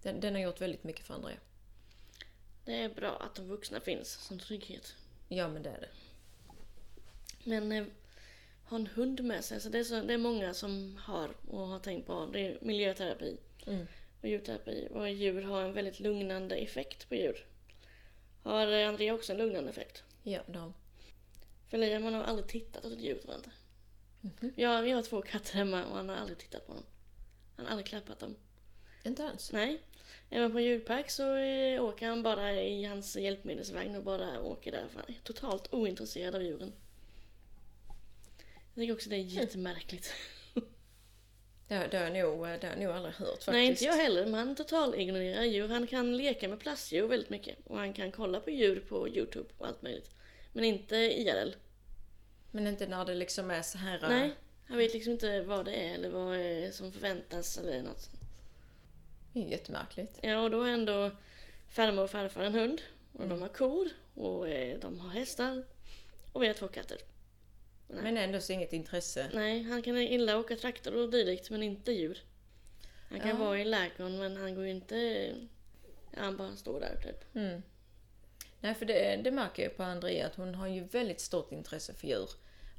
den, 0.02 0.20
den 0.20 0.34
har 0.34 0.42
gjort 0.42 0.62
väldigt 0.62 0.84
mycket 0.84 1.06
för 1.06 1.14
Andrea. 1.14 1.38
Det 2.66 2.84
är 2.84 2.90
bra 2.90 3.18
att 3.18 3.36
de 3.36 3.48
vuxna 3.48 3.80
finns 3.80 4.12
som 4.12 4.40
trygghet. 4.40 4.94
Ja, 5.30 5.48
men 5.48 5.64
det 5.64 5.70
är 5.70 5.82
det. 5.82 5.90
Men 7.44 7.72
eh, 7.72 7.86
ha 8.64 8.78
en 8.78 8.88
hund 8.88 9.24
med 9.24 9.44
sig. 9.44 9.62
Så 9.62 9.70
det, 9.70 9.80
är 9.80 9.84
så, 9.84 10.02
det 10.02 10.14
är 10.14 10.18
många 10.18 10.54
som 10.54 10.98
har 11.04 11.30
och 11.48 11.68
har 11.68 11.80
tänkt 11.80 12.08
på 12.08 12.30
det 12.34 12.40
är 12.40 12.58
miljöterapi 12.62 13.38
Mm. 13.68 13.88
och 14.22 14.30
djurterapi. 14.30 14.88
Och 14.92 15.10
djur 15.10 15.42
har 15.42 15.62
en 15.62 15.74
väldigt 15.74 16.00
lugnande 16.00 16.56
effekt 16.56 17.10
på 17.10 17.16
djur. 17.16 17.46
Har 18.44 18.68
Andrea 18.68 19.14
också 19.14 19.32
en 19.32 19.38
lugnande 19.38 19.70
effekt? 19.70 20.04
Ja, 20.24 20.42
de. 20.48 20.74
För 21.70 21.78
Liam 21.78 22.04
har 22.04 22.24
aldrig 22.24 22.48
tittat 22.48 22.86
åt 22.86 22.94
ett 22.94 23.00
djur 23.02 23.16
tror 23.18 23.34
jag 23.34 23.40
inte. 23.40 23.52
Mhm. 24.22 24.54
Ja, 24.56 24.82
vi 24.82 24.92
har 24.92 25.02
två 25.02 25.22
katter 25.22 25.54
hemma 25.54 25.86
och 25.86 25.96
han 25.96 26.10
har 26.10 26.16
aldrig 26.16 26.38
tittat 26.38 26.68
på 26.68 26.74
dem. 26.74 26.84
Han 27.56 27.66
har 27.66 27.72
aldrig 27.72 27.88
klappat 27.88 28.20
dem. 28.20 28.36
Inte 29.04 29.28
alls. 29.30 29.52
Nej. 29.52 29.82
Även 30.30 30.52
på 30.52 30.60
djurpark 30.60 31.10
så 31.10 31.36
eh, 31.36 31.84
åker 31.84 32.08
han 32.08 32.24
bara 32.24 32.54
i 32.62 32.84
hans 32.84 33.16
hjälpmedelsvagn 33.16 33.96
och 33.96 34.04
bara 34.04 34.42
åker 34.42 34.72
där. 34.72 34.88
För 34.90 35.00
han 35.00 35.10
är 35.16 35.20
totalt 35.24 35.74
ointresserad 35.74 36.36
av 36.36 36.44
djuren. 36.44 36.74
Jag 38.74 38.82
tycker 38.82 38.94
också 38.94 39.10
det 39.10 39.16
är 39.16 39.20
jättemärkligt. 39.20 40.14
Det, 41.68 41.88
det, 41.92 41.98
har 41.98 42.04
jag 42.04 42.14
nog, 42.14 42.44
det 42.44 42.68
har 42.68 42.70
jag 42.70 42.80
nog 42.80 42.92
aldrig 42.92 43.16
hört 43.16 43.28
faktiskt. 43.28 43.48
Nej, 43.48 43.66
inte 43.66 43.84
jag 43.84 43.94
heller. 43.94 44.26
Men 44.26 44.34
han 44.34 44.56
total 44.56 44.96
ignorerar 44.96 45.44
djur. 45.44 45.68
Han 45.68 45.88
kan 45.88 46.18
leka 46.18 46.48
med 46.48 46.60
plastdjur 46.60 47.08
väldigt 47.08 47.30
mycket. 47.30 47.58
Och 47.66 47.78
han 47.78 47.94
kan 47.94 48.12
kolla 48.12 48.40
på 48.40 48.50
djur 48.50 48.86
på 48.90 49.10
Youtube 49.10 49.50
och 49.58 49.68
allt 49.68 49.82
möjligt. 49.82 50.10
Men 50.54 50.64
inte 50.64 50.96
IRL. 50.96 51.56
Men 52.52 52.68
inte 52.68 52.88
när 52.88 53.06
det 53.06 53.16
liksom 53.16 53.52
är 53.52 53.62
så 53.62 53.78
här... 53.78 54.00
Nej. 54.02 54.32
Han 54.68 54.78
vet 54.78 54.94
liksom 54.94 55.14
inte 55.14 55.42
vad 55.42 55.66
det 55.66 55.74
är 55.74 55.94
eller 55.94 56.10
vad 56.10 56.64
eh, 56.64 56.72
som 56.72 56.92
förväntas 56.92 57.58
eller 57.58 57.82
något. 57.82 58.10
Det 59.34 59.40
är 59.40 59.48
jättemärkligt. 59.48 60.20
Ja, 60.22 60.40
och 60.40 60.52
då 60.52 60.64
är 60.64 60.70
ändå 60.70 61.12
farmor 61.70 62.04
och 62.04 62.10
farfar 62.10 62.44
en 62.44 62.54
hund. 62.54 62.82
Och 63.14 63.28
de 63.28 63.42
har 63.42 63.50
kor. 63.50 63.90
Och 64.14 64.50
eh, 64.50 64.80
de 64.80 65.00
har 65.00 65.10
hästar. 65.10 65.64
Och 66.32 66.44
vi 66.44 66.48
har 66.48 66.54
två 66.54 66.68
katter. 66.68 66.98
Nej. 67.88 68.04
Men 68.04 68.18
ändå 68.18 68.40
så 68.42 68.54
inget 68.54 68.74
intresse. 68.74 69.30
Nej, 69.34 69.64
han 69.64 69.82
kan 69.82 69.98
illa 69.98 70.38
åka 70.38 70.56
traktor 70.56 70.96
och 70.96 71.10
dylikt, 71.12 71.50
men 71.50 71.64
inte 71.64 71.92
djur. 71.92 72.24
Han 73.10 73.20
kan 73.20 73.30
Ja. 73.30 73.36
vara 73.36 73.60
i 73.60 73.66
läkaren, 73.66 74.18
men 74.20 74.38
han 74.38 74.56
går 74.56 74.64
ju 74.64 74.72
inte... 74.72 75.30
Han 76.18 76.38
bara 76.38 76.56
står 76.56 76.80
där 76.80 76.96
typ. 77.04 77.36
Mm. 77.36 77.64
Nej, 78.60 78.74
för 78.76 78.86
det, 78.86 79.22
det 79.24 79.32
märker 79.32 79.64
jag 79.64 79.78
på 79.78 79.84
Andrea 79.84 80.28
att 80.28 80.36
hon 80.36 80.56
har 80.56 80.68
ju 80.68 80.84
väldigt 80.84 81.20
stort 81.20 81.52
intresse 81.52 81.94
för 81.94 82.08
djur. 82.08 82.30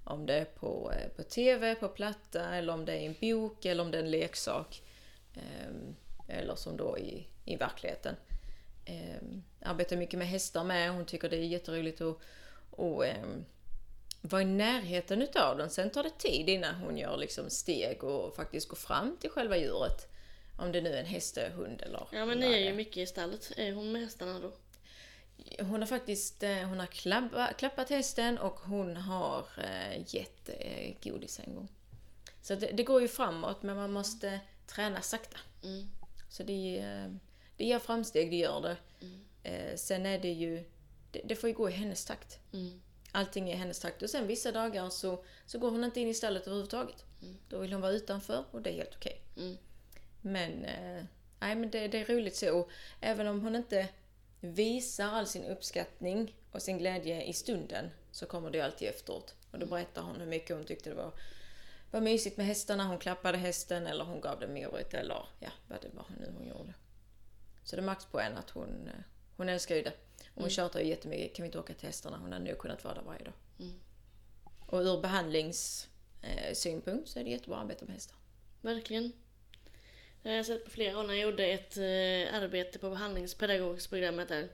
Om 0.05 0.27
det 0.27 0.35
är 0.35 0.45
på, 0.45 0.93
eh, 0.93 1.09
på 1.17 1.23
TV, 1.23 1.75
på 1.75 1.89
platta, 1.89 2.55
eller 2.55 2.73
om 2.73 2.85
det 2.85 2.93
är 2.93 3.01
en 3.07 3.15
bok, 3.21 3.65
eller 3.65 3.83
om 3.85 3.91
det 3.91 3.99
är 3.99 4.03
en 4.03 4.11
leksak. 4.11 4.83
Ehm, 5.35 5.97
eller 6.29 6.55
som 6.55 6.77
då 6.77 6.99
i, 6.99 7.27
i 7.45 7.57
verkligheten. 7.57 8.15
Ehm, 8.85 9.43
arbetar 9.61 9.97
mycket 9.97 10.19
med 10.19 10.29
hästar 10.29 10.65
med. 10.65 10.91
Hon 10.93 11.07
tycker 11.07 11.29
det 11.29 11.37
är 11.37 11.41
jätteroligt 11.47 12.01
att, 12.01 12.17
ehm, 13.05 13.45
vara 14.29 14.43
i 14.43 14.45
närheten 14.45 15.23
utav 15.23 15.59
den. 15.59 15.71
Sen 15.71 15.91
tar 15.91 16.03
det 16.03 16.19
tid 16.19 16.49
innan 16.49 16.75
hon 16.75 16.99
gör 16.99 17.17
liksom 17.17 17.51
steg 17.51 18.05
och 18.05 18.37
faktiskt 18.37 18.69
går 18.69 18.77
fram 18.77 19.17
till 19.17 19.31
själva 19.31 19.57
djuret. 19.57 20.11
Om 20.59 20.73
det 20.73 20.81
nu 20.81 20.91
är 20.91 21.01
en 21.01 21.07
häst, 21.07 21.39
hund 21.39 21.83
eller 21.83 22.09
Ja, 22.13 22.27
men 22.27 22.39
ni 22.39 22.53
är 22.53 22.59
ju 22.59 22.75
mycket 22.75 22.97
i 22.97 23.07
stallet. 23.07 23.53
Är 23.57 23.73
hon 23.73 23.93
med 23.93 24.03
hästarna 24.03 24.41
då? 24.41 24.53
Hon 25.65 25.81
har 25.81 25.87
faktiskt 25.87 26.43
eh, 26.43 26.57
hon 26.57 26.81
har 26.81 26.87
klappa, 26.87 27.53
klappat 27.53 27.91
hästen 27.91 28.39
och 28.39 28.61
hon 28.61 28.97
har 28.97 29.47
eh, 29.59 30.15
gett 30.15 30.49
eh, 30.49 30.95
godis 31.03 31.41
en 31.47 31.55
gång. 31.55 31.69
Så 32.43 32.55
det, 32.55 32.67
det 32.67 32.83
går 32.83 33.03
ju 33.03 33.09
framåt 33.09 33.63
men 33.63 33.77
man 33.77 33.93
måste 33.93 34.41
träna 34.67 35.01
sakta. 35.01 35.39
Mm. 35.63 35.87
Så 36.31 36.43
det, 36.43 36.85
det 37.57 37.65
gör 37.65 37.79
framsteg, 37.79 38.31
det 38.31 38.37
gör 38.37 38.61
det. 38.61 38.77
Eh, 39.43 39.77
sen 39.77 40.07
är 40.07 40.19
det 40.19 40.33
ju, 40.33 40.65
det, 41.11 41.21
det 41.25 41.37
får 41.37 41.49
ju 41.49 41.55
gå 41.55 41.69
i 41.69 41.73
hennes 41.73 42.05
takt. 42.05 42.39
Mm. 42.53 42.81
Allting 43.17 43.51
är 43.51 43.57
hennes 43.57 43.81
takt. 43.81 44.03
Och 44.03 44.11
sen 44.11 44.27
vissa 44.27 44.53
dagar 44.53 44.91
så, 44.91 45.25
så 45.47 45.59
går 45.59 45.71
hon 45.71 45.85
inte 45.85 46.01
in 46.01 46.09
i 46.09 46.15
stallet 46.15 46.47
överhuvudtaget. 46.47 47.05
Då 47.49 47.59
vill 47.59 47.73
hon 47.73 47.83
vara 47.83 47.93
utanför 47.93 48.45
och 48.51 48.63
det 48.63 48.71
är 48.71 48.75
helt 48.75 48.97
okej. 48.97 49.21
Mm. 49.37 49.57
Men, 50.21 50.65
eh, 50.65 51.05
nej, 51.41 51.57
men 51.57 51.71
det, 51.71 51.89
det 51.89 52.01
är 52.01 52.05
roligt 52.05 52.37
så. 52.37 52.59
Och 52.59 52.71
även 53.01 53.27
om 53.27 53.41
hon 53.41 53.57
inte 53.57 53.89
visar 54.41 55.09
all 55.09 55.27
sin 55.27 55.45
uppskattning 55.45 56.37
och 56.53 56.63
sin 56.63 56.79
glädje 56.79 57.25
i 57.25 57.33
stunden 57.33 57.91
så 58.11 58.27
kommer 58.27 58.51
det 58.51 58.59
ju 58.59 58.65
alltid 58.65 58.89
efteråt. 58.89 59.35
Och 59.51 59.59
då 59.59 59.67
berättar 59.67 60.03
hon 60.03 60.21
hur 60.21 60.27
mycket 60.27 60.57
hon 60.57 60.65
tyckte 60.65 60.91
det 60.91 60.97
var, 60.97 61.13
var 61.91 62.01
mysigt 62.01 62.37
med 62.37 62.47
hästarna. 62.47 62.85
Hon 62.85 62.99
klappade 62.99 63.39
hästen 63.39 63.87
eller 63.87 64.05
hon 64.05 64.21
gav 64.21 64.41
den 64.41 64.55
morot 64.55 64.95
eller 64.95 65.27
ja, 65.41 65.51
vad 65.69 65.83
det 65.83 65.89
var 65.93 66.07
nu 66.21 66.33
hon 66.39 66.49
gjorde. 66.49 66.75
Så 67.65 67.77
det 67.77 67.83
märks 67.83 68.05
på 68.05 68.19
henne 68.19 68.39
att 68.39 68.51
hon, 68.51 68.89
eh, 68.89 69.05
hon 69.37 69.49
älskar 69.49 69.75
ju 69.75 69.83
det. 69.83 69.93
Och 70.35 70.43
hon 70.43 70.51
tjatar 70.51 70.81
ju 70.81 70.87
jättemycket. 70.87 71.37
Kan 71.37 71.43
vi 71.43 71.47
inte 71.47 71.59
åka 71.59 71.75
till 71.75 71.87
hästarna? 71.87 72.19
Hon 72.19 72.33
hade 72.33 72.45
nog 72.45 72.59
kunnat 72.59 72.85
vara 72.85 72.95
där 72.95 73.03
varje 73.03 73.25
dag. 73.25 73.35
Mm. 73.59 73.73
Och 74.67 74.81
ur 74.81 75.01
behandlingssynpunkt 75.01 77.09
så 77.09 77.19
är 77.19 77.25
det 77.25 77.31
jättebra 77.31 77.57
att 77.57 77.63
arbeta 77.63 77.85
med 77.85 77.95
hästar. 77.95 78.17
Verkligen. 78.61 79.13
Det 80.23 80.29
har 80.29 80.37
jag 80.37 80.47
sett 80.47 80.65
på 80.65 80.71
flera 80.71 80.97
håll 80.97 81.07
när 81.07 81.15
jag 81.15 81.31
gjorde 81.31 81.47
ett 81.47 81.77
eh, 81.77 82.35
arbete 82.43 82.79
på 82.79 82.91
behandlingspedagogsprogrammet 82.91 84.29
där. 84.29 84.49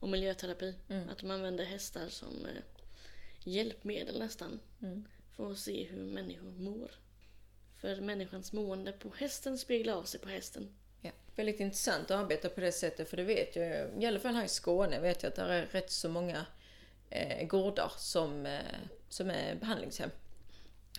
Och 0.00 0.08
miljöterapi. 0.08 0.74
Mm. 0.88 1.08
Att 1.08 1.18
de 1.18 1.30
använder 1.30 1.64
hästar 1.64 2.08
som 2.08 2.46
eh, 2.46 2.62
hjälpmedel 3.44 4.18
nästan. 4.18 4.60
Mm. 4.82 5.04
För 5.36 5.52
att 5.52 5.58
se 5.58 5.84
hur 5.84 6.04
människor 6.04 6.50
mår. 6.50 6.90
För 7.76 8.00
människans 8.00 8.52
mående 8.52 8.92
på 8.92 9.12
hästen 9.16 9.58
speglar 9.58 9.94
av 9.94 10.02
sig 10.02 10.20
på 10.20 10.28
hästen. 10.28 10.76
Väldigt 11.36 11.60
intressant 11.60 12.10
att 12.10 12.20
arbeta 12.20 12.48
på 12.48 12.60
det 12.60 12.72
sättet 12.72 13.08
för 13.10 13.16
det 13.16 13.22
vet 13.22 13.56
jag, 13.56 14.02
i 14.02 14.06
alla 14.06 14.20
fall 14.20 14.34
här 14.34 14.44
i 14.44 14.48
Skåne 14.48 15.00
vet 15.00 15.22
jag 15.22 15.30
att 15.30 15.36
det 15.36 15.42
är 15.42 15.66
rätt 15.66 15.90
så 15.90 16.08
många 16.08 16.46
eh, 17.10 17.46
gårdar 17.46 17.92
som, 17.96 18.46
eh, 18.46 18.60
som 19.08 19.30
är 19.30 19.54
behandlingshem. 19.54 20.10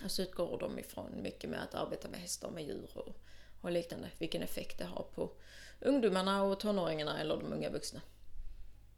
Och 0.03 0.11
så 0.11 0.21
utgår 0.21 0.59
de 0.59 0.79
ifrån 0.79 1.21
mycket 1.21 1.49
med 1.49 1.63
att 1.63 1.75
arbeta 1.75 2.09
med 2.09 2.19
hästar, 2.19 2.49
med 2.49 2.63
djur 2.63 2.89
och, 2.93 3.15
och 3.61 3.71
liknande. 3.71 4.09
Vilken 4.17 4.41
effekt 4.41 4.77
det 4.77 4.85
har 4.85 5.03
på 5.03 5.31
ungdomarna 5.79 6.43
och 6.43 6.59
tonåringarna 6.59 7.19
eller 7.19 7.37
de 7.37 7.53
unga 7.53 7.69
vuxna. 7.69 8.01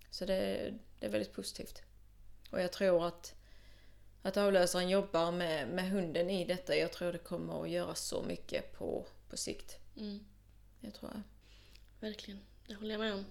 Så 0.09 0.25
det, 0.25 0.73
det 0.99 1.05
är 1.05 1.09
väldigt 1.09 1.33
positivt. 1.33 1.81
Och 2.51 2.61
jag 2.61 2.71
tror 2.71 3.07
att, 3.07 3.35
att 4.21 4.37
avlösaren 4.37 4.89
jobbar 4.89 5.31
med, 5.31 5.67
med 5.67 5.89
hunden 5.89 6.29
i 6.29 6.45
detta. 6.45 6.75
Jag 6.75 6.93
tror 6.93 7.11
det 7.11 7.17
kommer 7.17 7.63
att 7.63 7.69
göra 7.69 7.95
så 7.95 8.23
mycket 8.23 8.73
på, 8.73 9.05
på 9.29 9.37
sikt. 9.37 9.77
Mm, 9.97 10.25
det 10.81 10.91
tror 10.91 11.11
jag. 11.13 11.21
verkligen. 12.09 12.39
Det 12.67 12.73
håller 12.73 12.91
jag 12.91 12.99
med 12.99 13.13
om. 13.13 13.25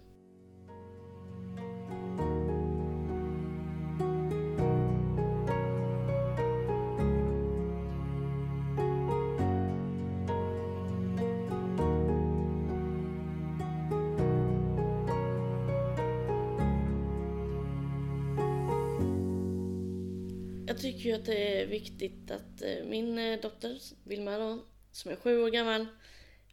Jag 20.78 20.82
tycker 20.82 21.08
ju 21.08 21.12
att 21.12 21.26
det 21.26 21.62
är 21.62 21.66
viktigt 21.66 22.30
att 22.30 22.62
eh, 22.62 22.84
min 22.86 23.18
eh, 23.18 23.40
dotter, 23.40 23.78
Vilma 24.04 24.38
då, 24.38 24.64
som 24.92 25.10
är 25.10 25.16
sju 25.16 25.42
år 25.42 25.50
gammal, 25.50 25.86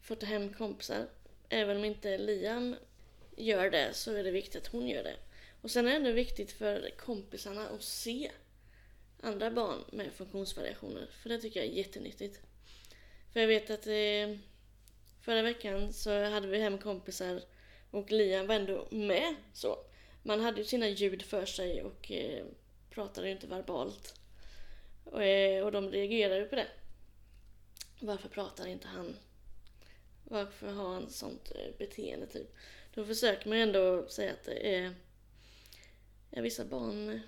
får 0.06 0.16
ta 0.16 0.26
hem 0.26 0.54
kompisar. 0.54 1.08
Även 1.50 1.78
om 1.78 1.86
inte 1.86 2.18
Liam 2.18 2.76
gör 3.38 3.70
det 3.70 3.94
så 3.94 4.14
är 4.14 4.24
det 4.24 4.32
viktigt 4.32 4.62
att 4.62 4.72
hon 4.72 4.88
gör 4.88 5.04
det. 5.04 5.16
Och 5.62 5.72
sen 5.72 5.88
är 5.88 5.92
det 5.92 5.96
ändå 5.96 6.12
viktigt 6.12 6.52
för 6.52 6.90
kompisarna 6.98 7.70
att 7.70 7.84
se 7.84 8.32
andra 9.22 9.52
barn 9.52 9.84
med 9.92 10.14
funktionsvariationer. 10.14 11.08
För 11.22 11.30
det 11.30 11.40
tycker 11.40 11.60
jag 11.60 11.70
är 11.70 11.74
jättenyttigt. 11.74 12.40
För 13.34 13.40
jag 13.40 13.48
vet 13.48 13.70
att 13.70 13.88
eh, 13.88 14.38
förra 15.22 15.42
veckan 15.42 15.94
så 15.94 16.24
hade 16.24 16.48
vi 16.48 16.60
hem 16.60 16.78
kompisar 16.78 17.42
och 17.92 18.12
Liam 18.12 18.48
var 18.48 18.56
ändå 18.56 18.88
med 18.92 19.36
så. 19.54 19.78
Man 20.24 20.40
hade 20.40 20.58
ju 20.58 20.64
sina 20.64 20.88
ljud 20.88 21.22
för 21.22 21.46
sig 21.46 21.84
och 21.84 22.12
eh, 22.12 22.46
pratade 22.90 23.28
ju 23.28 23.34
inte 23.34 23.48
verbalt. 23.48 24.20
Och, 25.04 25.24
eh, 25.24 25.66
och 25.66 25.72
de 25.72 25.92
reagerade 25.92 26.40
ju 26.40 26.46
på 26.46 26.56
det. 26.56 26.68
Varför 28.00 28.30
pratar 28.30 28.68
inte 28.68 28.88
han? 28.88 29.16
Varför 30.28 30.72
har 30.72 30.94
han 30.94 31.10
sånt 31.10 31.52
eh, 31.56 31.78
beteende 31.78 32.28
typ? 32.28 32.56
Då 32.94 33.06
försöker 33.06 33.50
man 33.50 33.58
ju 33.58 33.64
ändå 33.64 34.08
säga 34.08 34.34
att 34.34 34.44
det 34.44 34.76
är... 34.76 34.96
Ja, 36.32 36.42
vissa 36.42 36.66
barn 36.66 37.22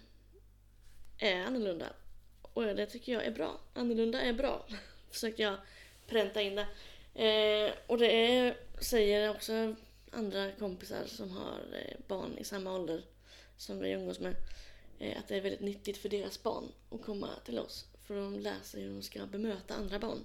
är 1.18 1.44
annorlunda. 1.44 1.94
Och 2.42 2.64
det 2.64 2.86
tycker 2.86 3.14
jag 3.14 3.26
är 3.26 3.32
bra. 3.32 3.60
Annorlunda 3.74 4.22
är 4.22 4.34
bra. 4.34 4.68
Försökte 5.12 5.42
jag 5.42 5.58
pränta 6.08 6.42
in 6.42 6.56
det. 6.56 6.68
Eh, 7.24 7.74
och 7.88 7.98
det 7.98 8.12
är, 8.12 8.58
säger 8.82 9.30
också 9.30 9.76
andra 10.12 10.52
kompisar 10.52 11.06
som 11.06 11.32
har 11.32 11.60
eh, 11.74 11.98
barn 12.08 12.38
i 12.38 12.44
samma 12.44 12.76
ålder 12.76 13.04
som 13.58 13.80
vi 13.80 13.92
umgås 13.92 14.20
med. 14.20 14.36
Eh, 15.00 15.18
att 15.20 15.28
det 15.28 15.36
är 15.36 15.42
väldigt 15.42 15.62
nyttigt 15.62 15.98
för 15.98 16.10
deras 16.10 16.44
barn 16.44 16.72
att 16.90 17.02
komma 17.02 17.30
till 17.46 17.60
oss. 17.60 17.86
För 18.04 18.16
de 18.16 18.40
lär 18.40 18.62
sig 18.64 18.82
hur 18.82 18.94
de 18.94 19.02
ska 19.02 19.26
bemöta 19.26 19.76
andra 19.76 20.00
barn. 20.00 20.24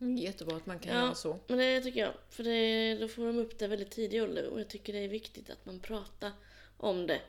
Mm, 0.00 0.16
Jättebra 0.16 0.56
att 0.56 0.66
man 0.66 0.78
kan 0.78 0.96
Ja. 0.96 1.00
göra 1.04 1.14
så. 1.14 1.38
Men 1.46 1.58
det 1.58 1.80
tycker 1.80 2.00
jag. 2.00 2.12
För 2.30 2.44
det, 2.44 2.94
då 3.00 3.08
får 3.08 3.26
de 3.26 3.38
upp 3.38 3.58
det 3.58 3.66
väldigt 3.66 3.90
tidig 3.90 4.22
ålder 4.22 4.46
och 4.48 4.60
jag 4.60 4.68
tycker 4.68 4.92
det 4.92 4.98
är 4.98 5.08
viktigt 5.08 5.50
att 5.50 5.66
man 5.66 5.80
pratar 5.80 6.32
om 6.76 7.06
det 7.06 7.20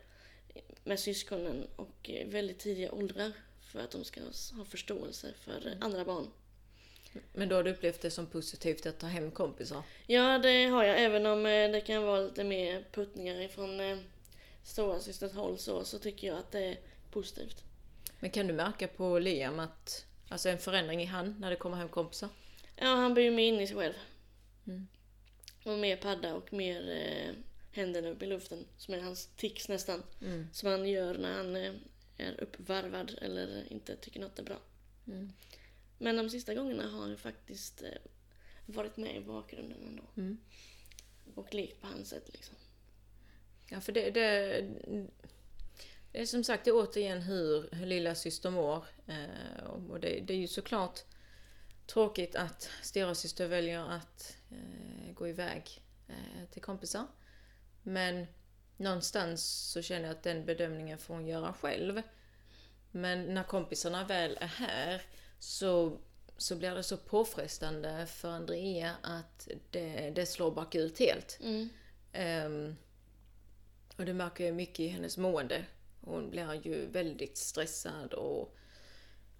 med 0.84 1.00
syskonen 1.00 1.68
och 1.76 2.10
väldigt 2.26 2.60
tidiga 2.60 2.92
åldrar 2.92 3.32
för 3.62 3.80
att 3.80 3.92
de 3.92 4.04
ska 4.04 4.22
ha 4.58 4.66
förståelse 4.66 5.34
för 5.40 5.78
andra 5.82 6.06
barn. 6.06 6.28
Men 7.34 7.50
då 7.50 7.56
har 7.56 7.64
du 7.64 7.72
upplevt 7.72 8.02
det 8.02 8.12
som 8.12 8.26
positivt 8.26 8.86
att 8.86 9.00
ta 9.00 9.08
hem 9.08 9.32
kompisar? 9.32 9.84
Ja, 10.08 10.38
det 10.40 10.66
har 10.66 10.84
jag. 10.84 11.02
Även 11.04 11.26
om 11.26 11.46
eh, 11.46 11.72
det 11.72 11.82
kan 11.82 12.04
vara 12.04 12.22
lite 12.22 12.44
mer 12.44 12.86
puttningar 12.92 13.42
ifrån 13.42 13.80
eh, 13.80 13.98
stora 14.64 15.00
systers 15.00 15.32
håll 15.34 15.58
så, 15.58 15.84
så 15.84 16.00
tycker 16.00 16.28
jag 16.28 16.38
att 16.38 16.52
det 16.52 16.60
är 16.66 16.78
positivt. 17.12 17.64
Men 18.20 18.32
kan 18.32 18.48
du 18.48 18.54
märka 18.54 18.88
på 18.88 19.20
Liam 19.20 19.60
att, 19.60 20.06
alltså 20.30 20.50
en 20.50 20.58
förändring 20.58 21.02
i 21.02 21.06
han 21.06 21.36
när 21.40 21.50
det 21.50 21.56
kommer 21.56 21.78
hem 21.78 21.90
kompisar? 21.90 22.30
Ja, 22.82 22.88
han 22.88 23.14
blir 23.14 23.24
ju 23.24 23.32
mer 23.32 23.48
inne 23.48 23.64
i 23.64 23.68
sig 23.68 23.76
själv. 23.76 23.94
Mm. 24.68 24.88
Och 25.64 25.80
mer 25.80 25.98
padda 25.98 26.36
och 26.36 26.54
mer 26.54 26.90
eh, 26.90 27.34
händerna 27.72 28.10
upp 28.10 28.24
i 28.24 28.26
luften. 28.26 28.66
Som 28.78 28.94
är 28.94 29.00
hans 29.00 29.28
tics 29.36 29.70
nästan. 29.70 30.04
Mm. 30.22 30.48
Som 30.54 30.70
han 30.70 30.90
gör 30.90 31.18
när 31.18 31.34
han 31.34 31.56
eh, 31.56 31.74
är 32.18 32.42
uppvarvad 32.42 33.18
eller 33.22 33.74
inte 33.74 33.96
tycker 33.96 34.20
något 34.20 34.40
är 34.40 34.44
bra. 34.44 34.60
Mm. 35.08 35.34
Men 35.98 36.18
de 36.18 36.30
sista 36.30 36.54
gångerna 36.54 36.90
har 36.90 37.00
han 37.00 37.18
faktiskt 37.18 37.82
eh, 37.82 37.90
varit 38.66 38.98
med 38.98 39.16
i 39.16 39.20
bakgrunden 39.20 39.88
ändå. 39.88 40.04
Mm. 40.18 40.38
Och 41.36 41.54
lekt 41.54 41.82
på 41.82 41.88
hans 41.88 42.10
sätt 42.10 42.30
liksom. 42.34 42.56
Ja, 43.70 43.82
för 43.82 43.92
det, 43.92 44.12
det, 44.12 44.62
det 46.12 46.22
är 46.22 46.26
som 46.26 46.44
sagt 46.44 46.66
det 46.66 46.72
är 46.72 46.76
återigen 46.76 47.22
hur, 47.22 47.70
hur 47.72 47.86
lilla 47.86 48.16
syster 48.16 48.50
mår. 48.50 48.86
Eh, 49.08 49.64
och 49.90 50.00
det, 50.00 50.20
det 50.20 50.34
är 50.34 50.38
ju 50.38 50.48
såklart 50.48 51.00
tråkigt 51.94 52.36
att 52.36 52.70
storasyster 52.82 53.48
väljer 53.48 53.90
att 53.90 54.38
eh, 54.52 55.14
gå 55.14 55.28
iväg 55.28 55.82
eh, 56.08 56.50
till 56.52 56.62
kompisar. 56.62 57.08
Men 57.84 58.28
någonstans 58.78 59.44
så 59.72 59.82
känner 59.82 60.08
jag 60.08 60.12
att 60.12 60.24
den 60.24 60.46
bedömningen 60.46 60.98
får 60.98 61.14
hon 61.14 61.28
göra 61.28 61.54
själv. 61.54 62.02
Men 62.92 63.34
när 63.34 63.44
kompisarna 63.44 64.04
väl 64.04 64.38
är 64.42 64.48
här 64.48 65.02
så, 65.40 65.98
så 66.38 66.56
blir 66.56 66.76
det 66.76 66.84
så 66.84 66.98
påfrestande 66.98 68.06
för 68.08 68.30
Andrea 68.30 68.96
att 69.02 69.48
det, 69.70 70.12
det 70.16 70.26
slår 70.26 70.52
bakut 70.52 71.00
helt. 71.00 71.40
Mm. 71.42 71.70
Ehm, 72.14 72.76
och 73.98 74.06
det 74.06 74.14
märker 74.14 74.46
jag 74.46 74.56
mycket 74.56 74.80
i 74.80 74.88
hennes 74.88 75.18
mående. 75.18 75.66
Hon 76.02 76.30
blir 76.30 76.68
ju 76.68 76.86
väldigt 76.86 77.38
stressad 77.38 78.14
och 78.14 78.56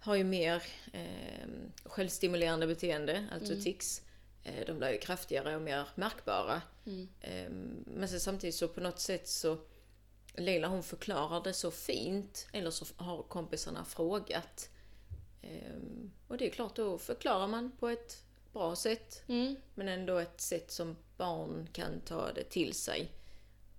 har 0.02 0.14
ju 0.14 0.24
mer 0.24 0.62
ehm, 0.92 1.72
självstimulerande 1.84 2.66
beteende, 2.66 3.28
alltså 3.32 3.54
tics. 3.62 4.02
Eh, 4.44 4.66
de 4.66 4.78
blir 4.78 4.92
ju 4.92 4.98
kraftigare 4.98 5.56
och 5.56 5.62
mer 5.62 5.88
märkbara. 5.94 6.62
Mm. 6.86 7.08
Ehm, 7.20 7.84
men 7.86 8.08
sen 8.08 8.20
samtidigt 8.20 8.54
så 8.54 8.68
på 8.68 8.80
något 8.80 9.00
sätt 9.00 9.28
så 9.28 9.58
Leila 10.34 10.68
hon 10.68 10.82
förklarar 10.82 11.44
det 11.44 11.52
så 11.52 11.70
fint, 11.70 12.48
eller 12.52 12.70
så 12.70 12.84
har 12.96 13.22
kompisarna 13.22 13.84
frågat. 13.84 14.68
Ehm, 15.42 16.10
och 16.28 16.38
det 16.38 16.46
är 16.46 16.50
klart, 16.50 16.76
då 16.76 16.98
förklarar 16.98 17.46
man 17.46 17.72
på 17.78 17.88
ett 17.88 18.24
bra 18.52 18.76
sätt. 18.76 19.22
Mm. 19.28 19.56
Men 19.74 19.88
ändå 19.88 20.18
ett 20.18 20.40
sätt 20.40 20.70
som 20.70 20.96
barn 21.16 21.68
kan 21.72 22.00
ta 22.00 22.32
det 22.32 22.44
till 22.44 22.74
sig. 22.74 23.12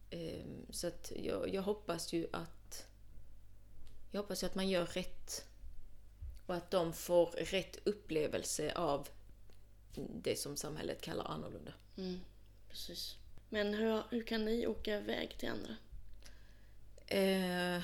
Ehm, 0.09 0.65
Så 0.69 0.87
att 0.87 1.11
jag, 1.15 1.53
jag 1.53 1.61
hoppas 1.61 2.13
ju 2.13 2.27
att 2.31 2.85
jag 4.11 4.21
hoppas 4.21 4.43
att 4.43 4.55
man 4.55 4.69
gör 4.69 4.85
rätt. 4.85 5.45
Och 6.45 6.55
att 6.55 6.71
de 6.71 6.93
får 6.93 7.25
rätt 7.25 7.77
upplevelse 7.83 8.73
av 8.73 9.07
det 9.95 10.35
som 10.35 10.57
samhället 10.57 11.01
kallar 11.01 11.25
annorlunda. 11.25 11.73
Mm. 11.97 12.19
Precis. 12.69 13.15
Men 13.49 13.73
hur, 13.73 14.03
hur 14.09 14.23
kan 14.23 14.45
ni 14.45 14.67
åka 14.67 14.97
iväg 14.97 15.37
till 15.37 15.49
andra? 15.49 15.75
Eh, 17.07 17.83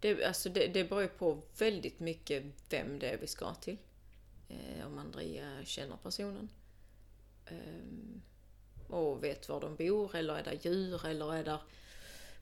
det, 0.00 0.24
alltså 0.24 0.48
det, 0.48 0.66
det 0.66 0.84
beror 0.84 1.02
ju 1.02 1.08
på 1.08 1.42
väldigt 1.58 2.00
mycket 2.00 2.44
vem 2.70 2.98
det 2.98 3.10
är 3.10 3.18
vi 3.18 3.26
ska 3.26 3.54
till. 3.54 3.76
Eh, 4.48 4.86
om 4.86 4.98
Andrea 4.98 5.64
känner 5.64 5.96
personen. 5.96 6.48
Ehm, 7.46 8.22
och 8.88 9.24
vet 9.24 9.48
var 9.48 9.60
de 9.60 9.76
bor, 9.76 10.16
eller 10.16 10.34
är 10.34 10.42
det 10.42 10.64
djur, 10.64 11.06
eller 11.06 11.34
är 11.34 11.44
det... 11.44 11.58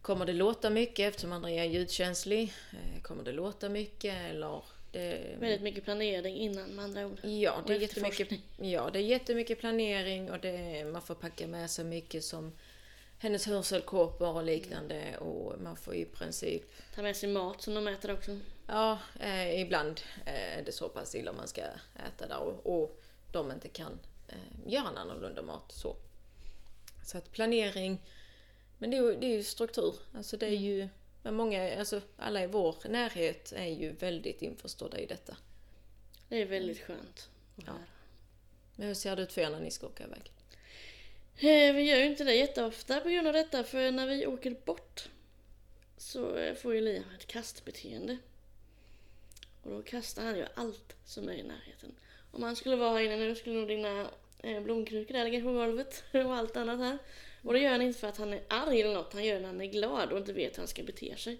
Kommer 0.02 0.26
det 0.26 0.32
låta 0.32 0.70
mycket 0.70 1.08
eftersom 1.08 1.32
Andrea 1.32 1.64
är 1.64 1.68
ljudkänslig? 1.68 2.52
Eh, 2.72 3.02
kommer 3.02 3.24
det 3.24 3.32
låta 3.32 3.68
mycket, 3.68 4.14
eller... 4.30 4.62
Det, 4.92 5.36
Väldigt 5.40 5.62
mycket 5.62 5.84
planering 5.84 6.36
innan 6.36 6.70
med 6.70 6.84
andra 6.84 7.06
ord. 7.06 7.18
Ja, 7.22 7.62
det 7.66 7.74
är 7.74 7.78
jättemycket, 7.78 8.28
ja, 8.56 8.90
det 8.92 8.98
är 8.98 9.02
jättemycket 9.02 9.60
planering 9.60 10.30
och 10.30 10.40
det, 10.40 10.84
man 10.84 11.02
får 11.02 11.14
packa 11.14 11.46
med 11.46 11.70
sig 11.70 11.84
mycket 11.84 12.24
som 12.24 12.52
hennes 13.18 13.46
hörselkåpor 13.46 14.36
och 14.36 14.44
liknande 14.44 15.16
och 15.18 15.60
man 15.60 15.76
får 15.76 15.94
i 15.94 16.04
princip 16.04 16.62
Ta 16.94 17.02
med 17.02 17.16
sig 17.16 17.28
mat 17.28 17.62
som 17.62 17.74
de 17.74 17.88
äter 17.88 18.12
också. 18.12 18.38
Ja, 18.66 18.98
eh, 19.20 19.60
ibland 19.60 20.00
eh, 20.26 20.58
är 20.58 20.62
det 20.62 20.72
så 20.72 20.88
pass 20.88 21.14
illa 21.14 21.32
man 21.32 21.48
ska 21.48 21.60
äta 22.06 22.26
där 22.28 22.38
och, 22.38 22.82
och 22.82 23.00
de 23.32 23.52
inte 23.52 23.68
kan 23.68 23.98
eh, 24.28 24.72
göra 24.72 24.88
en 24.88 24.96
annorlunda 24.96 25.42
mat. 25.42 25.72
Så, 25.72 25.96
så 27.04 27.18
att 27.18 27.32
planering, 27.32 28.00
men 28.80 28.90
det 28.90 28.96
är 28.96 29.02
ju, 29.02 29.16
det 29.16 29.26
är 29.26 29.36
ju 29.36 29.42
struktur. 29.42 29.94
Alltså 30.14 30.36
det 30.36 30.46
är 30.46 30.50
ju, 30.50 30.88
men 31.22 31.34
många, 31.34 31.78
alltså 31.78 32.00
alla 32.16 32.42
i 32.44 32.46
vår 32.46 32.76
närhet 32.88 33.52
är 33.56 33.66
ju 33.66 33.92
väldigt 33.92 34.42
införstådda 34.42 34.98
i 34.98 35.06
detta. 35.06 35.36
Det 36.28 36.36
är 36.42 36.46
väldigt 36.46 36.80
skönt 36.80 37.28
att 37.56 37.64
Ja. 37.66 37.72
höra. 37.72 37.82
Men 38.76 38.86
hur 38.86 38.94
ser 38.94 39.16
det 39.16 39.22
ut 39.22 39.32
för 39.32 39.40
er 39.40 39.50
när 39.50 39.60
ni 39.60 39.70
ska 39.70 39.86
åka 39.86 40.04
iväg? 40.04 40.32
Eh, 41.36 41.74
Vi 41.74 41.82
gör 41.82 41.96
ju 41.98 42.06
inte 42.06 42.24
det 42.24 42.34
jätteofta 42.34 43.00
på 43.00 43.08
grund 43.08 43.26
av 43.26 43.32
detta 43.32 43.64
för 43.64 43.90
när 43.90 44.06
vi 44.06 44.26
åker 44.26 44.56
bort 44.64 45.08
så 45.96 46.36
eh, 46.36 46.54
får 46.54 46.74
ju 46.74 46.80
Liam 46.80 47.04
ett 47.18 47.26
kastbeteende. 47.26 48.18
Och 49.62 49.70
då 49.70 49.82
kastar 49.82 50.24
han 50.24 50.36
ju 50.36 50.46
allt 50.54 50.96
som 51.04 51.28
är 51.28 51.32
i 51.32 51.42
närheten. 51.42 51.94
Om 52.32 52.42
han 52.42 52.56
skulle 52.56 52.76
vara 52.76 52.92
här 52.98 53.00
inne 53.04 53.16
nu 53.16 53.34
skulle 53.34 53.56
nog 53.56 53.68
dina 53.68 54.10
eh, 54.42 54.60
blomkrukor 54.62 55.14
där 55.14 55.24
ligga 55.24 55.40
på 55.40 55.52
golvet 55.52 56.04
och 56.12 56.34
allt 56.36 56.56
annat 56.56 56.78
här. 56.78 56.98
Och 57.42 57.52
det 57.52 57.58
gör 57.58 57.70
han 57.70 57.82
inte 57.82 57.98
för 57.98 58.08
att 58.08 58.16
han 58.16 58.32
är 58.32 58.42
arg 58.48 58.80
eller 58.80 58.94
något, 58.94 59.12
han 59.12 59.24
gör 59.24 59.34
det 59.34 59.40
när 59.40 59.48
han 59.48 59.60
är 59.60 59.66
glad 59.66 60.12
och 60.12 60.18
inte 60.18 60.32
vet 60.32 60.52
hur 60.52 60.58
han 60.58 60.68
ska 60.68 60.82
bete 60.82 61.16
sig. 61.16 61.38